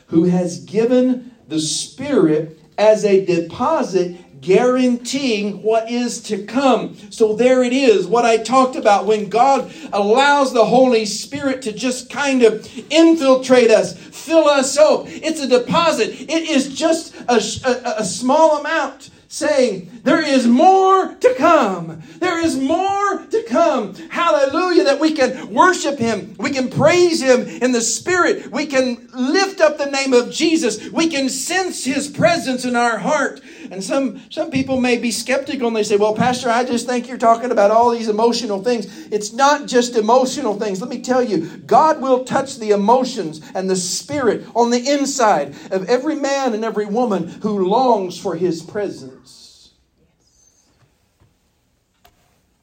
who 0.06 0.24
has 0.24 0.64
given 0.64 1.32
the 1.48 1.60
Spirit 1.60 2.58
as 2.78 3.04
a 3.04 3.24
deposit 3.24 4.16
guaranteeing 4.40 5.62
what 5.62 5.90
is 5.90 6.22
to 6.24 6.44
come. 6.44 6.96
So 7.10 7.34
there 7.34 7.62
it 7.62 7.72
is, 7.72 8.06
what 8.06 8.24
I 8.24 8.38
talked 8.38 8.76
about 8.76 9.06
when 9.06 9.28
God 9.28 9.72
allows 9.92 10.52
the 10.52 10.64
Holy 10.64 11.04
Spirit 11.04 11.62
to 11.62 11.72
just 11.72 12.10
kind 12.10 12.42
of 12.42 12.66
infiltrate 12.90 13.70
us, 13.70 13.96
fill 13.96 14.48
us 14.48 14.76
up. 14.76 15.04
It's 15.06 15.40
a 15.40 15.48
deposit. 15.48 16.08
It 16.20 16.48
is 16.48 16.74
just 16.74 17.14
a, 17.28 17.40
a, 17.66 18.00
a 18.00 18.04
small 18.04 18.60
amount 18.60 19.10
saying, 19.30 20.00
There 20.02 20.22
is 20.22 20.46
more 20.46 21.14
to 21.14 21.34
come. 21.34 22.02
There 22.18 22.44
is 22.44 22.56
more 22.56 23.24
to 23.26 23.42
come. 23.44 23.94
Hallelujah. 24.10 24.84
That 24.84 25.00
we 25.00 25.12
can 25.12 25.54
worship 25.54 25.98
Him. 25.98 26.34
We 26.38 26.50
can 26.50 26.68
praise 26.68 27.22
Him 27.22 27.42
in 27.46 27.70
the 27.72 27.80
Spirit. 27.80 28.50
We 28.50 28.66
can 28.66 29.08
lift 29.14 29.60
up 29.60 29.78
the 29.78 29.90
name 29.90 30.12
of 30.12 30.32
Jesus. 30.32 30.90
We 30.90 31.08
can 31.08 31.28
sense 31.28 31.84
His 31.84 32.08
presence 32.08 32.64
in 32.64 32.74
our 32.74 32.98
heart. 32.98 33.40
And 33.70 33.84
some, 33.84 34.20
some 34.30 34.50
people 34.50 34.80
may 34.80 34.96
be 34.98 35.12
skeptical 35.12 35.68
and 35.68 35.76
they 35.76 35.84
say, 35.84 35.96
Well, 35.96 36.14
Pastor, 36.14 36.50
I 36.50 36.64
just 36.64 36.86
think 36.86 37.06
you're 37.06 37.18
talking 37.18 37.52
about 37.52 37.70
all 37.70 37.90
these 37.90 38.08
emotional 38.08 38.62
things. 38.62 39.06
It's 39.08 39.32
not 39.32 39.68
just 39.68 39.94
emotional 39.94 40.58
things. 40.58 40.80
Let 40.80 40.90
me 40.90 41.00
tell 41.00 41.22
you, 41.22 41.46
God 41.58 42.00
will 42.00 42.24
touch 42.24 42.56
the 42.56 42.72
emotions 42.72 43.40
and 43.54 43.70
the 43.70 43.76
spirit 43.76 44.44
on 44.56 44.70
the 44.70 44.90
inside 44.90 45.54
of 45.70 45.88
every 45.88 46.16
man 46.16 46.52
and 46.52 46.64
every 46.64 46.86
woman 46.86 47.28
who 47.28 47.68
longs 47.68 48.18
for 48.18 48.34
His 48.34 48.60
presence. 48.60 49.70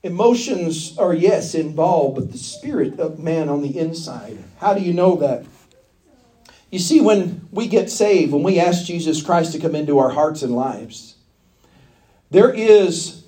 Emotions 0.03 0.97
are, 0.97 1.13
yes, 1.13 1.55
involved, 1.55 2.15
but 2.15 2.31
the 2.31 2.37
spirit 2.37 2.99
of 2.99 3.17
man 3.17 3.47
on 3.47 3.61
the 3.61 3.77
inside. 3.79 4.37
How 4.59 4.73
do 4.73 4.81
you 4.81 4.93
know 4.93 5.15
that? 5.17 5.45
You 6.69 6.79
see, 6.79 6.99
when 6.99 7.47
we 7.51 7.67
get 7.67 7.89
saved, 7.89 8.33
when 8.33 8.43
we 8.43 8.59
ask 8.59 8.85
Jesus 8.85 9.21
Christ 9.21 9.53
to 9.53 9.59
come 9.59 9.75
into 9.75 9.99
our 9.99 10.09
hearts 10.09 10.41
and 10.41 10.55
lives, 10.55 11.15
there 12.29 12.53
is, 12.53 13.23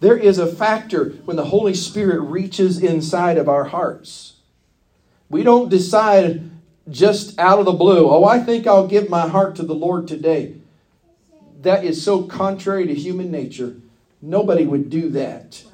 there 0.00 0.16
is 0.16 0.38
a 0.38 0.46
factor 0.46 1.10
when 1.24 1.36
the 1.36 1.46
Holy 1.46 1.74
Spirit 1.74 2.20
reaches 2.20 2.82
inside 2.82 3.38
of 3.38 3.48
our 3.48 3.64
hearts. 3.64 4.34
We 5.30 5.42
don't 5.42 5.70
decide 5.70 6.50
just 6.90 7.38
out 7.38 7.58
of 7.58 7.64
the 7.64 7.72
blue, 7.72 8.08
oh, 8.08 8.24
I 8.24 8.38
think 8.38 8.66
I'll 8.66 8.86
give 8.86 9.10
my 9.10 9.28
heart 9.28 9.56
to 9.56 9.62
the 9.62 9.74
Lord 9.74 10.08
today. 10.08 10.54
That 11.60 11.84
is 11.84 12.02
so 12.02 12.22
contrary 12.22 12.86
to 12.86 12.94
human 12.94 13.30
nature. 13.30 13.76
Nobody 14.22 14.64
would 14.64 14.90
do 14.90 15.10
that 15.10 15.64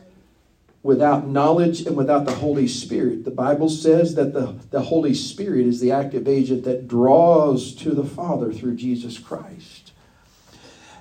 without 0.85 1.27
knowledge 1.27 1.81
and 1.87 1.97
without 1.97 2.27
the 2.27 2.35
Holy 2.35 2.69
Spirit. 2.69 3.25
The 3.25 3.31
Bible 3.31 3.71
says 3.71 4.15
that 4.17 4.35
the, 4.35 4.55
the 4.71 4.83
Holy 4.83 5.15
Spirit 5.15 5.67
is 5.67 5.81
the 5.81 5.91
active 5.91 6.29
agent 6.29 6.63
that 6.65 6.87
draws 6.87 7.75
to 7.77 7.93
the 7.93 8.05
Father 8.05 8.53
through 8.53 8.77
Jesus 8.77 9.19
Christ. 9.19 9.93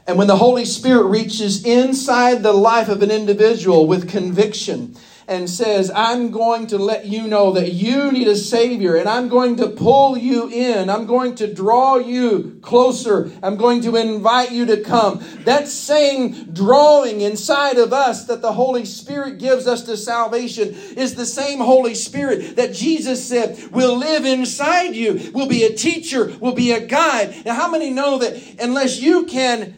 And 0.08 0.18
when 0.18 0.28
the 0.28 0.38
Holy 0.38 0.64
Spirit 0.64 1.08
reaches 1.08 1.66
inside 1.66 2.44
the 2.44 2.54
life 2.54 2.88
of 2.88 3.02
an 3.02 3.12
individual 3.12 3.86
with 3.86 4.10
conviction, 4.10 4.96
and 5.28 5.50
says, 5.50 5.92
I'm 5.94 6.32
going 6.32 6.68
to 6.68 6.78
let 6.78 7.06
you 7.06 7.28
know 7.28 7.54
that 7.54 7.74
you 7.74 8.12
need 8.12 8.28
a 8.28 8.36
Savior 8.36 8.96
and 8.96 9.08
I'm 9.08 9.30
going 9.30 9.56
to 9.58 9.68
pull 9.68 10.18
you 10.18 10.50
in. 10.50 10.90
I'm 10.90 11.06
going 11.06 11.36
to 11.36 11.54
draw 11.54 11.98
you 11.98 12.60
closer. 12.62 13.32
I'm 13.42 13.58
going 13.58 13.82
to 13.82 13.96
invite 13.96 14.52
you 14.52 14.66
to 14.68 14.82
come. 14.82 15.24
That 15.46 15.68
same 15.68 16.54
drawing 16.54 17.22
inside 17.22 17.78
of 17.78 17.94
us 17.94 18.26
that 18.26 18.42
the 18.42 18.54
Holy 18.54 18.86
Spirit 18.86 19.40
gives 19.40 19.68
us 19.68 19.84
to 19.84 19.98
salvation 19.98 20.70
is 20.70 21.16
the 21.16 21.26
same 21.26 21.60
Holy 21.60 21.96
Spirit 21.96 22.56
that 22.56 22.74
Jesus 22.74 23.24
said 23.28 23.72
will 23.72 23.98
live 23.98 24.26
inside 24.26 24.96
you, 24.96 25.32
will 25.34 25.48
be 25.48 25.64
a 25.64 25.74
teacher, 25.74 26.36
will 26.40 26.54
be 26.54 26.72
a 26.72 26.86
guide. 26.86 27.46
Now, 27.46 27.56
how 27.56 27.70
many 27.70 27.90
know 27.90 28.18
that 28.20 28.60
unless 28.60 29.00
you 29.00 29.26
can 29.26 29.76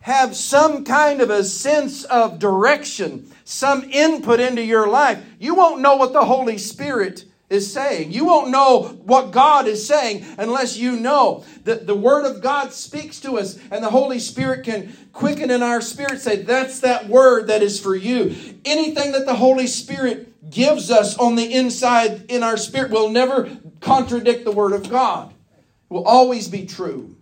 have 0.00 0.36
some 0.36 0.84
kind 0.84 1.20
of 1.20 1.30
a 1.30 1.44
sense 1.44 2.04
of 2.04 2.38
direction, 2.38 3.32
some 3.44 3.84
input 3.90 4.40
into 4.40 4.62
your 4.62 4.88
life, 4.88 5.22
you 5.38 5.54
won't 5.54 5.80
know 5.80 5.96
what 5.96 6.12
the 6.12 6.24
Holy 6.24 6.58
Spirit 6.58 7.24
is 7.50 7.72
saying. 7.72 8.12
You 8.12 8.26
won't 8.26 8.50
know 8.50 8.82
what 9.04 9.30
God 9.30 9.66
is 9.66 9.86
saying 9.86 10.24
unless 10.38 10.76
you 10.76 10.96
know 10.96 11.44
that 11.64 11.86
the 11.86 11.94
Word 11.94 12.26
of 12.26 12.42
God 12.42 12.72
speaks 12.72 13.20
to 13.20 13.38
us 13.38 13.58
and 13.70 13.82
the 13.82 13.90
Holy 13.90 14.18
Spirit 14.18 14.64
can 14.64 14.94
quicken 15.12 15.50
in 15.50 15.62
our 15.62 15.80
spirit, 15.80 16.20
say, 16.20 16.42
That's 16.42 16.80
that 16.80 17.08
word 17.08 17.48
that 17.48 17.62
is 17.62 17.80
for 17.80 17.96
you. 17.96 18.34
Anything 18.64 19.12
that 19.12 19.26
the 19.26 19.34
Holy 19.34 19.66
Spirit 19.66 20.50
gives 20.50 20.90
us 20.90 21.16
on 21.18 21.36
the 21.36 21.52
inside 21.52 22.30
in 22.30 22.42
our 22.42 22.56
spirit 22.56 22.90
will 22.90 23.10
never 23.10 23.50
contradict 23.80 24.44
the 24.44 24.52
Word 24.52 24.72
of 24.72 24.88
God, 24.88 25.30
it 25.30 25.64
will 25.92 26.06
always 26.06 26.48
be 26.48 26.66
true. 26.66 27.17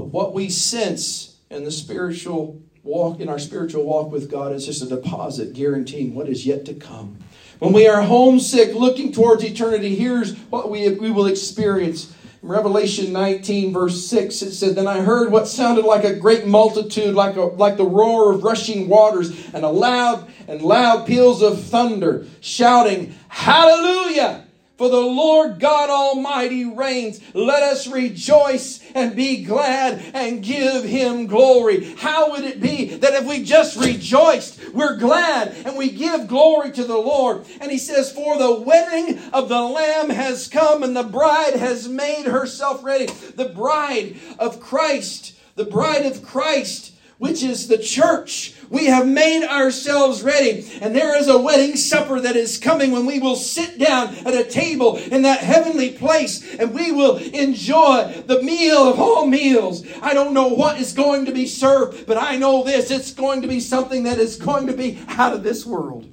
But 0.00 0.12
what 0.12 0.32
we 0.32 0.48
sense 0.48 1.36
in 1.50 1.64
the 1.64 1.70
spiritual 1.70 2.62
walk, 2.82 3.20
in 3.20 3.28
our 3.28 3.38
spiritual 3.38 3.84
walk 3.84 4.10
with 4.10 4.30
God, 4.30 4.54
is 4.54 4.64
just 4.64 4.82
a 4.82 4.86
deposit 4.86 5.52
guaranteeing 5.52 6.14
what 6.14 6.26
is 6.26 6.46
yet 6.46 6.64
to 6.66 6.74
come. 6.74 7.18
When 7.58 7.74
we 7.74 7.86
are 7.86 8.00
homesick, 8.00 8.74
looking 8.74 9.12
towards 9.12 9.44
eternity, 9.44 9.94
here's 9.94 10.34
what 10.48 10.70
we, 10.70 10.88
we 10.88 11.10
will 11.10 11.26
experience. 11.26 12.14
In 12.42 12.48
Revelation 12.48 13.12
19, 13.12 13.74
verse 13.74 14.06
6, 14.06 14.40
it 14.40 14.52
said, 14.52 14.74
Then 14.74 14.86
I 14.86 15.02
heard 15.02 15.30
what 15.30 15.46
sounded 15.46 15.84
like 15.84 16.04
a 16.04 16.14
great 16.14 16.46
multitude, 16.46 17.14
like, 17.14 17.36
a, 17.36 17.42
like 17.42 17.76
the 17.76 17.84
roar 17.84 18.32
of 18.32 18.42
rushing 18.42 18.88
waters, 18.88 19.52
and 19.52 19.62
a 19.62 19.68
loud 19.68 20.32
and 20.48 20.62
loud 20.62 21.06
peals 21.06 21.42
of 21.42 21.62
thunder, 21.62 22.26
shouting, 22.40 23.14
Hallelujah! 23.28 24.46
For 24.80 24.88
the 24.88 24.96
Lord 24.96 25.58
God 25.58 25.90
Almighty 25.90 26.64
reigns. 26.64 27.20
Let 27.34 27.62
us 27.62 27.86
rejoice 27.86 28.80
and 28.94 29.14
be 29.14 29.44
glad 29.44 30.02
and 30.14 30.42
give 30.42 30.84
him 30.84 31.26
glory. 31.26 31.92
How 31.96 32.30
would 32.30 32.44
it 32.44 32.62
be 32.62 32.94
that 32.94 33.12
if 33.12 33.26
we 33.26 33.44
just 33.44 33.76
rejoiced, 33.76 34.72
we're 34.72 34.96
glad 34.96 35.54
and 35.66 35.76
we 35.76 35.90
give 35.90 36.28
glory 36.28 36.72
to 36.72 36.84
the 36.84 36.96
Lord? 36.96 37.44
And 37.60 37.70
he 37.70 37.76
says, 37.76 38.10
For 38.10 38.38
the 38.38 38.54
wedding 38.54 39.18
of 39.34 39.50
the 39.50 39.60
Lamb 39.60 40.08
has 40.08 40.48
come 40.48 40.82
and 40.82 40.96
the 40.96 41.02
bride 41.02 41.56
has 41.56 41.86
made 41.86 42.24
herself 42.24 42.82
ready. 42.82 43.04
The 43.04 43.52
bride 43.54 44.16
of 44.38 44.60
Christ, 44.60 45.34
the 45.56 45.66
bride 45.66 46.06
of 46.06 46.22
Christ, 46.22 46.94
which 47.18 47.42
is 47.42 47.68
the 47.68 47.76
church 47.76 48.54
we 48.70 48.86
have 48.86 49.06
made 49.06 49.46
ourselves 49.46 50.22
ready. 50.22 50.66
And 50.80 50.94
there 50.94 51.16
is 51.18 51.28
a 51.28 51.38
wedding 51.38 51.76
supper 51.76 52.20
that 52.20 52.36
is 52.36 52.56
coming 52.56 52.92
when 52.92 53.04
we 53.04 53.18
will 53.18 53.34
sit 53.36 53.78
down 53.78 54.14
at 54.24 54.32
a 54.32 54.44
table 54.44 54.96
in 54.96 55.22
that 55.22 55.40
heavenly 55.40 55.90
place 55.90 56.54
and 56.54 56.72
we 56.72 56.92
will 56.92 57.16
enjoy 57.16 58.22
the 58.26 58.40
meal 58.42 58.88
of 58.88 59.00
all 59.00 59.26
meals. 59.26 59.84
I 60.00 60.14
don't 60.14 60.32
know 60.32 60.48
what 60.48 60.80
is 60.80 60.92
going 60.92 61.26
to 61.26 61.32
be 61.32 61.46
served, 61.46 62.06
but 62.06 62.16
I 62.16 62.36
know 62.36 62.62
this 62.62 62.90
it's 62.90 63.12
going 63.12 63.42
to 63.42 63.48
be 63.48 63.60
something 63.60 64.04
that 64.04 64.18
is 64.18 64.36
going 64.36 64.68
to 64.68 64.72
be 64.72 65.02
out 65.08 65.34
of 65.34 65.42
this 65.42 65.66
world. 65.66 66.08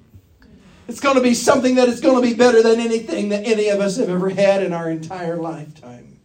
It's 0.87 0.99
going 0.99 1.15
to 1.15 1.21
be 1.21 1.33
something 1.35 1.75
that 1.75 1.89
is 1.89 1.99
going 1.99 2.21
to 2.21 2.27
be 2.27 2.33
better 2.33 2.63
than 2.63 2.79
anything 2.79 3.29
that 3.29 3.45
any 3.45 3.67
of 3.67 3.81
us 3.81 3.97
have 3.97 4.09
ever 4.09 4.29
had 4.29 4.63
in 4.63 4.73
our 4.73 4.89
entire 4.89 5.35
lifetime. 5.35 6.16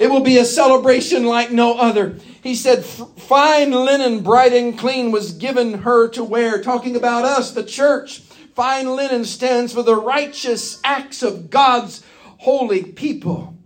It 0.00 0.10
will 0.10 0.22
be 0.22 0.38
a 0.38 0.46
celebration 0.46 1.26
like 1.26 1.50
no 1.50 1.76
other. 1.76 2.16
He 2.42 2.54
said, 2.54 2.86
Fine 2.86 3.70
linen, 3.72 4.22
bright 4.22 4.54
and 4.54 4.76
clean, 4.78 5.12
was 5.12 5.34
given 5.34 5.82
her 5.82 6.08
to 6.08 6.24
wear. 6.24 6.62
Talking 6.62 6.96
about 6.96 7.26
us, 7.26 7.52
the 7.52 7.62
church. 7.62 8.20
Fine 8.54 8.96
linen 8.96 9.26
stands 9.26 9.74
for 9.74 9.82
the 9.82 9.94
righteous 9.94 10.80
acts 10.82 11.22
of 11.22 11.50
God's 11.50 12.02
holy 12.38 12.82
people. 12.82 13.58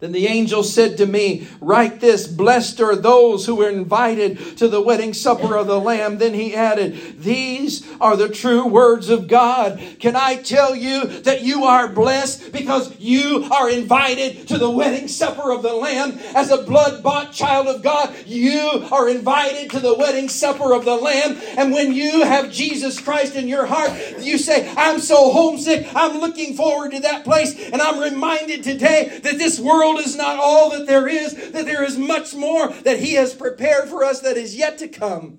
Then 0.00 0.10
the 0.10 0.26
angel 0.26 0.64
said 0.64 0.96
to 0.98 1.06
me, 1.06 1.46
Write 1.60 2.00
this, 2.00 2.26
blessed 2.26 2.80
are 2.80 2.96
those 2.96 3.46
who 3.46 3.62
are 3.62 3.70
invited 3.70 4.58
to 4.58 4.66
the 4.66 4.80
wedding 4.80 5.14
supper 5.14 5.56
of 5.56 5.68
the 5.68 5.78
Lamb. 5.78 6.18
Then 6.18 6.34
he 6.34 6.54
added, 6.54 7.20
These 7.20 7.88
are 8.00 8.16
the 8.16 8.28
true 8.28 8.66
words 8.66 9.08
of 9.08 9.28
God. 9.28 9.80
Can 10.00 10.16
I 10.16 10.36
tell 10.42 10.74
you 10.74 11.06
that 11.22 11.42
you 11.42 11.64
are 11.64 11.88
blessed 11.88 12.52
because 12.52 12.98
you 12.98 13.48
are 13.52 13.70
invited 13.70 14.48
to 14.48 14.58
the 14.58 14.70
wedding 14.70 15.06
supper 15.06 15.52
of 15.52 15.62
the 15.62 15.72
Lamb? 15.72 16.18
As 16.34 16.50
a 16.50 16.64
blood 16.64 17.02
bought 17.02 17.32
child 17.32 17.68
of 17.68 17.82
God, 17.82 18.14
you 18.26 18.88
are 18.90 19.08
invited 19.08 19.70
to 19.70 19.78
the 19.78 19.94
wedding 19.94 20.28
supper 20.28 20.74
of 20.74 20.84
the 20.84 20.96
Lamb. 20.96 21.40
And 21.56 21.72
when 21.72 21.92
you 21.92 22.24
have 22.24 22.50
Jesus 22.50 22.98
Christ 22.98 23.36
in 23.36 23.46
your 23.46 23.64
heart, 23.64 23.92
you 24.18 24.38
say, 24.38 24.68
I'm 24.76 24.98
so 24.98 25.30
homesick. 25.30 25.86
I'm 25.94 26.18
looking 26.18 26.54
forward 26.54 26.90
to 26.90 27.00
that 27.00 27.22
place. 27.22 27.70
And 27.70 27.80
I'm 27.80 28.00
reminded 28.00 28.64
today 28.64 29.20
that 29.22 29.38
this 29.38 29.60
world 29.60 29.83
world 29.84 30.00
is 30.00 30.16
not 30.16 30.38
all 30.38 30.70
that 30.70 30.86
there 30.86 31.06
is, 31.06 31.34
that 31.52 31.66
there 31.66 31.84
is 31.84 31.98
much 31.98 32.34
more 32.34 32.68
that 32.68 32.98
He 32.98 33.14
has 33.14 33.34
prepared 33.34 33.88
for 33.88 34.04
us 34.04 34.20
that 34.20 34.36
is 34.36 34.56
yet 34.56 34.78
to 34.78 34.88
come. 34.88 35.38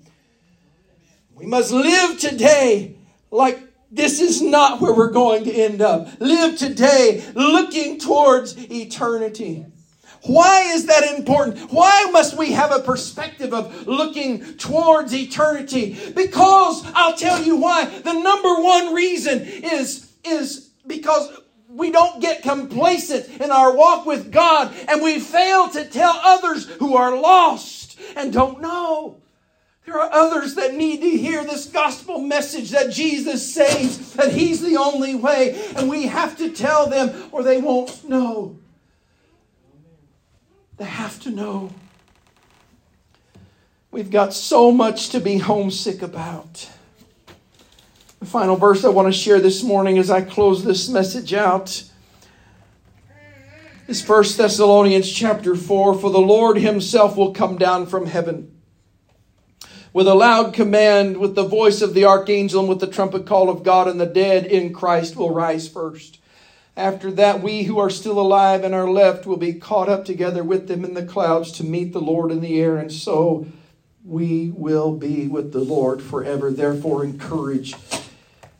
We 1.33 1.45
must 1.45 1.71
live 1.71 2.19
today 2.19 2.95
like 3.31 3.59
this 3.91 4.19
is 4.19 4.41
not 4.41 4.81
where 4.81 4.93
we're 4.93 5.11
going 5.11 5.45
to 5.45 5.51
end 5.51 5.81
up. 5.81 6.07
Live 6.19 6.57
today 6.57 7.23
looking 7.33 7.99
towards 7.99 8.57
eternity. 8.57 9.65
Why 10.23 10.61
is 10.73 10.87
that 10.87 11.17
important? 11.17 11.71
Why 11.71 12.09
must 12.11 12.35
we 12.37 12.51
have 12.53 12.71
a 12.71 12.79
perspective 12.79 13.53
of 13.53 13.87
looking 13.87 14.55
towards 14.57 15.13
eternity? 15.13 15.97
Because 16.15 16.83
I'll 16.95 17.15
tell 17.15 17.43
you 17.43 17.57
why. 17.57 17.85
The 17.85 18.13
number 18.13 18.55
one 18.61 18.93
reason 18.93 19.41
is, 19.41 20.11
is 20.23 20.71
because 20.87 21.29
we 21.75 21.91
don't 21.91 22.21
get 22.21 22.41
complacent 22.41 23.27
in 23.41 23.51
our 23.51 23.75
walk 23.75 24.05
with 24.05 24.31
God 24.31 24.73
and 24.87 25.01
we 25.01 25.19
fail 25.19 25.69
to 25.69 25.83
tell 25.83 26.19
others 26.23 26.69
who 26.69 26.95
are 26.95 27.19
lost 27.19 27.99
and 28.15 28.31
don't 28.31 28.61
know. 28.61 29.17
There 29.85 29.99
are 29.99 30.11
others 30.11 30.55
that 30.55 30.73
need 30.73 31.01
to 31.01 31.09
hear 31.09 31.43
this 31.43 31.67
gospel 31.67 32.19
message 32.19 32.71
that 32.71 32.91
Jesus 32.91 33.53
saves, 33.53 34.13
that 34.13 34.31
He's 34.31 34.61
the 34.61 34.77
only 34.77 35.13
way, 35.13 35.69
and 35.75 35.89
we 35.89 36.07
have 36.07 36.37
to 36.37 36.49
tell 36.49 36.87
them 36.87 37.29
or 37.31 37.43
they 37.43 37.59
won't 37.59 38.07
know. 38.07 38.57
They 40.77 40.85
have 40.85 41.19
to 41.21 41.29
know. 41.29 41.71
We've 43.91 44.09
got 44.09 44.33
so 44.33 44.71
much 44.71 45.09
to 45.09 45.19
be 45.19 45.37
homesick 45.37 46.01
about. 46.01 46.69
The 48.25 48.31
final 48.31 48.55
verse 48.55 48.83
I 48.83 48.89
want 48.89 49.07
to 49.07 49.11
share 49.11 49.39
this 49.39 49.61
morning 49.61 49.99
as 49.99 50.09
I 50.09 50.21
close 50.21 50.63
this 50.63 50.89
message 50.89 51.31
out 51.31 51.83
is 53.87 54.09
1 54.09 54.23
Thessalonians 54.35 55.11
chapter 55.11 55.55
4 55.55 55.93
For 55.93 56.09
the 56.09 56.17
Lord 56.17 56.57
himself 56.57 57.15
will 57.15 57.35
come 57.35 57.55
down 57.59 57.85
from 57.85 58.07
heaven 58.07 58.59
with 59.93 60.07
a 60.07 60.15
loud 60.15 60.55
command, 60.55 61.17
with 61.17 61.35
the 61.35 61.47
voice 61.47 61.83
of 61.83 61.93
the 61.93 62.05
archangel, 62.05 62.61
and 62.61 62.67
with 62.67 62.79
the 62.79 62.87
trumpet 62.87 63.27
call 63.27 63.47
of 63.47 63.61
God, 63.61 63.87
and 63.87 64.01
the 64.01 64.07
dead 64.07 64.47
in 64.47 64.73
Christ 64.73 65.15
will 65.15 65.31
rise 65.31 65.69
first. 65.69 66.17
After 66.75 67.11
that, 67.11 67.43
we 67.43 67.65
who 67.65 67.77
are 67.77 67.91
still 67.91 68.19
alive 68.19 68.63
and 68.63 68.73
are 68.73 68.89
left 68.89 69.27
will 69.27 69.37
be 69.37 69.53
caught 69.53 69.87
up 69.87 70.03
together 70.03 70.43
with 70.43 70.67
them 70.67 70.83
in 70.83 70.95
the 70.95 71.05
clouds 71.05 71.51
to 71.51 71.63
meet 71.63 71.93
the 71.93 72.01
Lord 72.01 72.31
in 72.31 72.41
the 72.41 72.59
air, 72.59 72.75
and 72.77 72.91
so 72.91 73.45
we 74.03 74.49
will 74.49 74.95
be 74.95 75.27
with 75.27 75.53
the 75.53 75.59
Lord 75.59 76.01
forever. 76.01 76.49
Therefore, 76.49 77.03
encourage 77.03 77.75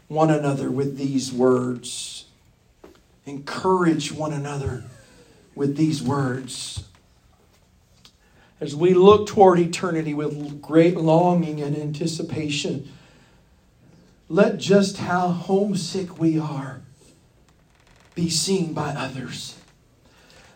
one 0.07 0.29
another 0.29 0.69
with 0.69 0.97
these 0.97 1.31
words. 1.31 2.25
Encourage 3.25 4.11
one 4.11 4.33
another 4.33 4.83
with 5.55 5.77
these 5.77 6.01
words. 6.01 6.83
As 8.59 8.75
we 8.75 8.93
look 8.93 9.27
toward 9.27 9.59
eternity 9.59 10.13
with 10.13 10.61
great 10.61 10.95
longing 10.95 11.61
and 11.61 11.75
anticipation, 11.75 12.91
let 14.29 14.57
just 14.57 14.97
how 14.97 15.29
homesick 15.29 16.19
we 16.19 16.39
are 16.39 16.81
be 18.15 18.29
seen 18.29 18.73
by 18.73 18.89
others. 18.89 19.57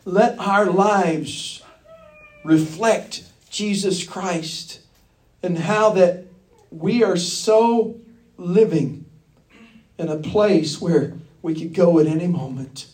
Let 0.06 0.40
our 0.40 0.66
lives 0.66 1.62
reflect 2.44 3.24
Jesus 3.50 4.04
Christ 4.04 4.80
and 5.44 5.58
how 5.58 5.92
that 5.92 6.26
we 6.72 7.04
are 7.04 7.18
so 7.18 8.00
living 8.38 9.06
in 10.00 10.08
a 10.08 10.16
place 10.16 10.80
where 10.80 11.14
we 11.42 11.54
could 11.54 11.74
go 11.74 12.00
at 12.00 12.08
any 12.08 12.26
moment. 12.26 12.88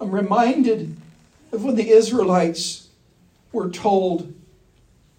I'm 0.00 0.10
reminded 0.10 0.96
of 1.52 1.62
when 1.62 1.76
the 1.76 1.90
Israelites 1.90 2.88
were 3.52 3.68
told 3.68 4.32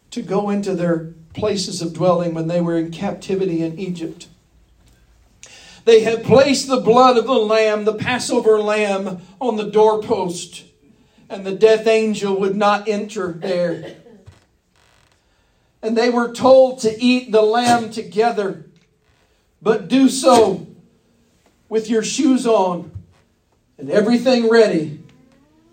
to 0.09 0.23
go 0.23 0.49
into 0.49 0.73
their 0.73 1.13
places 1.35 1.81
of 1.81 1.93
dwelling 1.93 2.33
when 2.33 2.47
they 2.47 2.59
were 2.59 2.77
in 2.77 2.91
captivity 2.91 3.61
in 3.61 3.79
Egypt. 3.79 4.27
They 5.85 6.01
had 6.01 6.23
placed 6.23 6.67
the 6.67 6.81
blood 6.81 7.17
of 7.17 7.25
the 7.25 7.33
lamb, 7.33 7.85
the 7.85 7.93
Passover 7.93 8.59
lamb, 8.59 9.21
on 9.39 9.55
the 9.55 9.69
doorpost, 9.69 10.65
and 11.29 11.45
the 11.45 11.55
death 11.55 11.85
angel 11.85 12.39
would 12.39 12.55
not 12.55 12.87
enter 12.87 13.33
there. 13.33 13.97
And 15.81 15.95
they 15.95 16.09
were 16.09 16.33
told 16.33 16.79
to 16.79 17.03
eat 17.03 17.31
the 17.31 17.41
lamb 17.41 17.91
together 17.91 18.65
but 19.63 19.87
do 19.87 20.09
so 20.09 20.67
with 21.69 21.89
your 21.89 22.03
shoes 22.03 22.45
on 22.45 22.91
and 23.77 23.89
everything 23.89 24.49
ready 24.49 25.01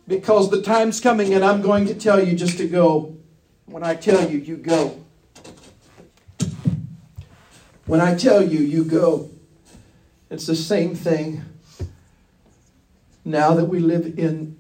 because 0.06 0.48
the 0.48 0.62
time's 0.62 1.00
coming 1.00 1.34
and 1.34 1.44
I'm 1.44 1.60
going 1.60 1.86
to 1.86 1.94
tell 1.94 2.24
you 2.24 2.36
just 2.36 2.56
to 2.58 2.68
go. 2.68 3.16
When 3.66 3.82
I 3.82 3.96
tell 3.96 4.30
you, 4.30 4.38
you 4.38 4.56
go. 4.56 5.04
When 7.86 8.00
I 8.00 8.14
tell 8.14 8.42
you, 8.42 8.60
you 8.60 8.84
go. 8.84 9.30
It's 10.30 10.46
the 10.46 10.54
same 10.54 10.94
thing 10.94 11.44
now 13.24 13.54
that 13.54 13.64
we 13.64 13.80
live 13.80 14.18
in 14.18 14.56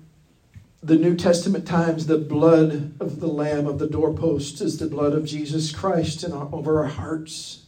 the 0.82 0.96
New 0.96 1.14
Testament 1.14 1.66
times. 1.66 2.06
The 2.06 2.18
blood 2.18 2.94
of 3.00 3.20
the 3.20 3.28
Lamb 3.28 3.66
of 3.66 3.78
the 3.78 3.86
doorpost 3.86 4.60
is 4.60 4.78
the 4.78 4.88
blood 4.88 5.12
of 5.12 5.24
Jesus 5.24 5.70
Christ 5.70 6.24
in 6.24 6.32
our, 6.32 6.48
over 6.52 6.80
our 6.80 6.88
hearts. 6.88 7.66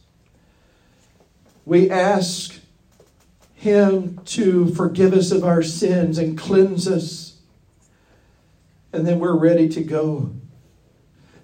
We 1.65 1.89
ask 1.89 2.59
Him 3.53 4.19
to 4.25 4.73
forgive 4.73 5.13
us 5.13 5.31
of 5.31 5.43
our 5.43 5.63
sins 5.63 6.17
and 6.17 6.37
cleanse 6.37 6.87
us. 6.87 7.37
And 8.91 9.07
then 9.07 9.19
we're 9.19 9.37
ready 9.37 9.69
to 9.69 9.83
go. 9.83 10.33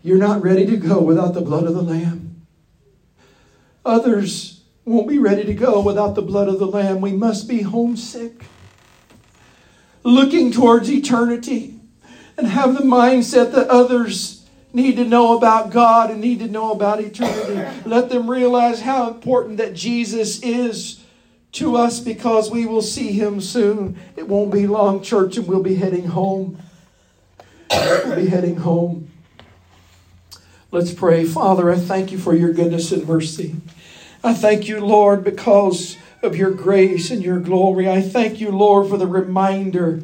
You're 0.03 0.17
not 0.17 0.41
ready 0.41 0.65
to 0.65 0.77
go 0.77 1.01
without 1.01 1.33
the 1.33 1.41
blood 1.41 1.65
of 1.65 1.73
the 1.73 1.81
Lamb. 1.81 2.45
Others 3.85 4.61
won't 4.85 5.07
be 5.07 5.17
ready 5.17 5.43
to 5.45 5.53
go 5.53 5.81
without 5.81 6.15
the 6.15 6.21
blood 6.21 6.47
of 6.47 6.59
the 6.59 6.67
Lamb. 6.67 7.01
We 7.01 7.11
must 7.11 7.47
be 7.47 7.61
homesick, 7.61 8.43
looking 10.03 10.51
towards 10.51 10.91
eternity, 10.91 11.79
and 12.37 12.47
have 12.47 12.75
the 12.75 12.83
mindset 12.83 13.51
that 13.53 13.67
others 13.67 14.38
need 14.71 14.97
to 14.97 15.05
know 15.05 15.37
about 15.37 15.71
God 15.71 16.11
and 16.11 16.21
need 16.21 16.39
to 16.39 16.47
know 16.47 16.71
about 16.71 16.99
eternity. 16.99 17.67
Let 17.85 18.09
them 18.09 18.29
realize 18.29 18.81
how 18.81 19.09
important 19.09 19.57
that 19.57 19.73
Jesus 19.73 20.41
is 20.41 21.03
to 21.53 21.75
us 21.75 21.99
because 21.99 22.51
we 22.51 22.65
will 22.65 22.81
see 22.81 23.11
him 23.11 23.41
soon. 23.41 23.99
It 24.15 24.27
won't 24.27 24.51
be 24.51 24.67
long, 24.67 25.01
church, 25.01 25.37
and 25.37 25.47
we'll 25.47 25.63
be 25.63 25.75
heading 25.75 26.05
home. 26.05 26.61
We'll 27.71 28.15
be 28.15 28.27
heading 28.27 28.57
home. 28.57 29.11
Let's 30.71 30.93
pray. 30.93 31.25
Father, 31.25 31.71
I 31.71 31.77
thank 31.77 32.11
you 32.11 32.19
for 32.19 32.35
your 32.35 32.53
goodness 32.53 32.91
and 32.91 33.07
mercy. 33.07 33.55
I 34.23 34.33
thank 34.33 34.67
you, 34.67 34.79
Lord, 34.79 35.23
because 35.23 35.97
of 36.21 36.35
your 36.35 36.51
grace 36.51 37.09
and 37.09 37.23
your 37.23 37.39
glory. 37.39 37.89
I 37.89 38.01
thank 38.01 38.39
you, 38.39 38.51
Lord, 38.51 38.87
for 38.89 38.97
the 38.97 39.07
reminder. 39.07 40.03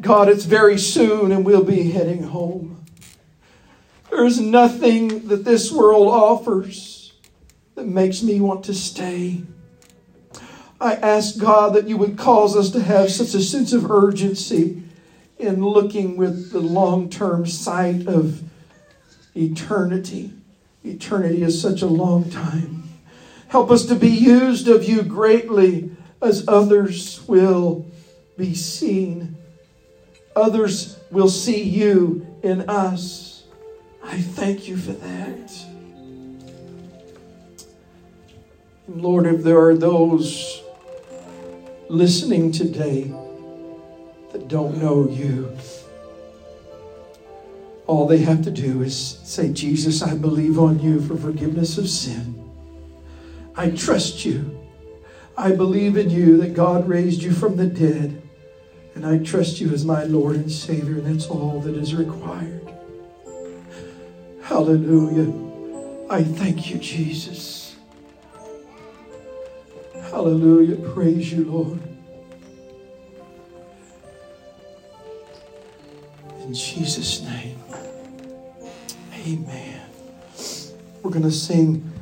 God, 0.00 0.28
it's 0.28 0.44
very 0.44 0.78
soon 0.78 1.32
and 1.32 1.44
we'll 1.44 1.64
be 1.64 1.90
heading 1.90 2.24
home. 2.24 2.75
There 4.16 4.24
is 4.24 4.40
nothing 4.40 5.28
that 5.28 5.44
this 5.44 5.70
world 5.70 6.08
offers 6.08 7.12
that 7.74 7.86
makes 7.86 8.22
me 8.22 8.40
want 8.40 8.64
to 8.64 8.72
stay. 8.72 9.42
I 10.80 10.94
ask 10.94 11.38
God 11.38 11.74
that 11.74 11.86
you 11.86 11.98
would 11.98 12.16
cause 12.16 12.56
us 12.56 12.70
to 12.70 12.82
have 12.82 13.12
such 13.12 13.34
a 13.34 13.42
sense 13.42 13.74
of 13.74 13.90
urgency 13.90 14.82
in 15.36 15.62
looking 15.62 16.16
with 16.16 16.50
the 16.50 16.60
long 16.60 17.10
term 17.10 17.44
sight 17.44 18.06
of 18.06 18.42
eternity. 19.34 20.32
Eternity 20.82 21.42
is 21.42 21.60
such 21.60 21.82
a 21.82 21.86
long 21.86 22.30
time. 22.30 22.84
Help 23.48 23.70
us 23.70 23.84
to 23.84 23.94
be 23.94 24.08
used 24.08 24.66
of 24.66 24.88
you 24.88 25.02
greatly 25.02 25.90
as 26.22 26.48
others 26.48 27.20
will 27.28 27.84
be 28.38 28.54
seen 28.54 29.36
others 30.36 30.98
will 31.10 31.28
see 31.28 31.62
you 31.62 32.26
in 32.42 32.68
us. 32.68 33.35
I 34.06 34.20
thank 34.20 34.68
you 34.68 34.76
for 34.76 34.92
that. 34.92 35.66
And 38.86 39.02
Lord, 39.02 39.26
if 39.26 39.42
there 39.42 39.60
are 39.60 39.76
those 39.76 40.62
listening 41.88 42.52
today 42.52 43.12
that 44.32 44.48
don't 44.48 44.78
know 44.78 45.08
you, 45.08 45.56
all 47.86 48.06
they 48.06 48.18
have 48.18 48.42
to 48.44 48.50
do 48.50 48.82
is 48.82 49.18
say, 49.24 49.52
Jesus, 49.52 50.02
I 50.02 50.16
believe 50.16 50.58
on 50.58 50.78
you 50.78 51.00
for 51.00 51.16
forgiveness 51.16 51.76
of 51.76 51.88
sin. 51.88 52.44
I 53.56 53.70
trust 53.70 54.24
you. 54.24 54.58
I 55.36 55.52
believe 55.52 55.96
in 55.96 56.10
you 56.10 56.36
that 56.38 56.54
God 56.54 56.88
raised 56.88 57.22
you 57.22 57.32
from 57.32 57.56
the 57.56 57.66
dead. 57.66 58.22
And 58.94 59.04
I 59.04 59.18
trust 59.18 59.60
you 59.60 59.72
as 59.72 59.84
my 59.84 60.04
Lord 60.04 60.36
and 60.36 60.50
Savior. 60.50 60.94
And 60.94 61.06
that's 61.06 61.26
all 61.26 61.60
that 61.60 61.76
is 61.76 61.94
required. 61.94 62.75
Hallelujah. 64.46 65.32
I 66.08 66.22
thank 66.22 66.70
you, 66.70 66.78
Jesus. 66.78 67.74
Hallelujah. 69.92 70.76
Praise 70.92 71.32
you, 71.32 71.44
Lord. 71.46 71.80
In 76.42 76.54
Jesus' 76.54 77.22
name. 77.22 77.58
Amen. 79.26 79.80
We're 81.02 81.10
going 81.10 81.24
to 81.24 81.32
sing 81.32 81.92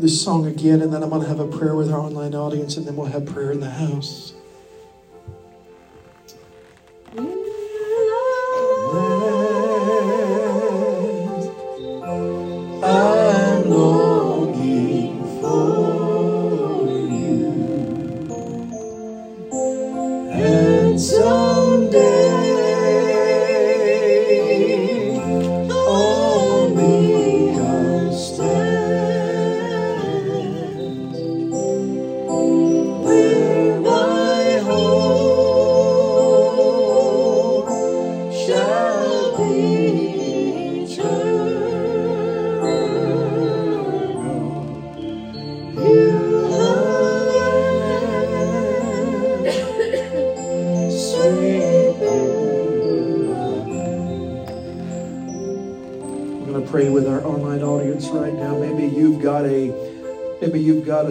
this 0.00 0.20
song 0.20 0.46
again, 0.46 0.82
and 0.82 0.92
then 0.92 1.04
I'm 1.04 1.08
going 1.10 1.22
to 1.22 1.28
have 1.28 1.38
a 1.38 1.46
prayer 1.46 1.76
with 1.76 1.92
our 1.92 2.00
online 2.00 2.34
audience, 2.34 2.76
and 2.76 2.84
then 2.84 2.96
we'll 2.96 3.06
have 3.06 3.26
prayer 3.26 3.52
in 3.52 3.60
the 3.60 3.70
house. 3.70 4.31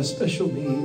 A 0.01 0.03
special 0.03 0.51
need. 0.51 0.83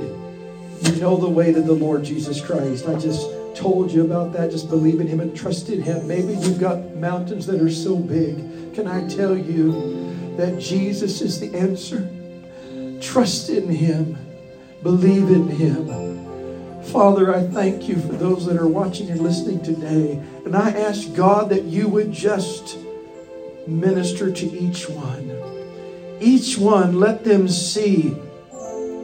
You 0.83 1.01
know 1.01 1.17
the 1.17 1.27
way 1.27 1.51
to 1.51 1.59
the 1.59 1.73
Lord 1.73 2.03
Jesus 2.03 2.39
Christ. 2.39 2.87
I 2.87 2.99
just 2.99 3.27
told 3.55 3.91
you 3.91 4.05
about 4.05 4.31
that. 4.33 4.51
Just 4.51 4.69
believe 4.69 5.01
in 5.01 5.07
Him 5.07 5.19
and 5.21 5.35
trust 5.35 5.69
in 5.69 5.81
Him. 5.81 6.07
Maybe 6.07 6.33
you've 6.33 6.59
got 6.59 6.93
mountains 6.95 7.47
that 7.47 7.59
are 7.59 7.71
so 7.71 7.95
big. 7.95 8.35
Can 8.75 8.87
I 8.87 9.07
tell 9.07 9.35
you 9.35 10.13
that 10.37 10.59
Jesus 10.59 11.21
is 11.21 11.39
the 11.39 11.57
answer? 11.57 12.07
Trust 13.01 13.49
in 13.49 13.67
Him, 13.67 14.19
believe 14.83 15.31
in 15.31 15.47
Him. 15.47 16.83
Father, 16.83 17.33
I 17.33 17.41
thank 17.47 17.89
you 17.89 17.95
for 17.95 18.13
those 18.13 18.45
that 18.45 18.55
are 18.55 18.67
watching 18.67 19.09
and 19.09 19.19
listening 19.19 19.63
today. 19.63 20.21
And 20.45 20.55
I 20.55 20.69
ask 20.69 21.11
God 21.15 21.49
that 21.49 21.63
you 21.63 21.87
would 21.87 22.11
just 22.11 22.77
minister 23.65 24.31
to 24.31 24.45
each 24.45 24.87
one. 24.87 25.33
Each 26.21 26.55
one, 26.59 26.99
let 26.99 27.23
them 27.23 27.47
see 27.47 28.15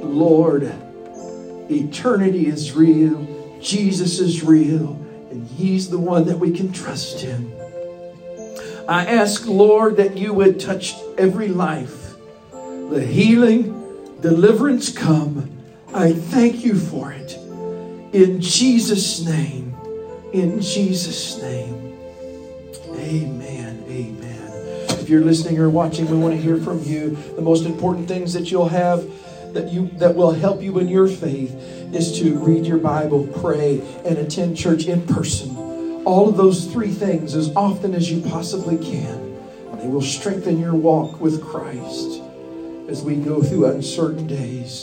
Lord, 0.04 0.64
eternity 1.70 2.48
is 2.48 2.74
real, 2.74 3.60
Jesus 3.62 4.20
is 4.20 4.44
real, 4.44 4.94
and 5.32 5.48
He's 5.48 5.90
the 5.90 5.98
one 5.98 6.26
that 6.26 6.38
we 6.38 6.52
can 6.52 6.72
trust 6.72 7.24
in. 7.24 7.52
I 8.88 9.06
ask, 9.06 9.48
Lord, 9.48 9.98
that 9.98 10.18
you 10.18 10.34
would 10.34 10.60
touch 10.60 10.96
every 11.18 11.48
life. 11.48 12.16
The 12.52 13.04
healing, 13.04 14.20
deliverance 14.22 14.92
come. 14.92 15.50
I 15.94 16.12
thank 16.12 16.66
you 16.66 16.76
for 16.76 17.12
it. 17.12 17.38
In 18.14 18.42
Jesus' 18.42 19.26
name. 19.26 19.74
In 20.34 20.60
Jesus' 20.60 21.42
name. 21.42 21.96
Amen. 22.92 23.84
Amen. 23.88 24.52
If 25.00 25.10
you're 25.10 25.22
listening 25.22 25.60
or 25.60 25.70
watching, 25.70 26.10
we 26.10 26.18
want 26.18 26.36
to 26.36 26.42
hear 26.42 26.58
from 26.58 26.84
you. 26.84 27.18
The 27.36 27.42
most 27.42 27.66
important 27.66 28.08
things 28.08 28.34
that 28.34 28.52
you'll 28.52 28.70
have 28.70 29.10
that 29.54 29.72
you 29.72 29.90
that 30.00 30.16
will 30.16 30.32
help 30.32 30.62
you 30.62 30.80
in 30.80 30.88
your 30.88 31.08
faith 31.08 31.54
is 31.94 32.20
to 32.20 32.38
read 32.38 32.66
your 32.66 32.80
Bible, 32.80 33.28
pray, 33.42 33.82
and 34.06 34.18
attend 34.18 34.58
church 34.58 34.86
in 34.86 35.06
person. 35.06 35.56
All 36.06 36.28
of 36.28 36.38
those 36.38 36.66
three 36.72 36.92
things 36.92 37.36
as 37.36 37.56
often 37.56 37.94
as 37.94 38.12
you 38.12 38.22
possibly 38.30 38.78
can. 38.78 39.34
They 39.80 39.88
will 39.88 40.02
strengthen 40.02 40.60
your 40.60 40.76
walk 40.76 41.20
with 41.20 41.44
Christ 41.44 42.22
as 42.88 43.04
we 43.04 43.16
go 43.16 43.42
through 43.42 43.66
uncertain 43.66 44.28
days. 44.28 44.82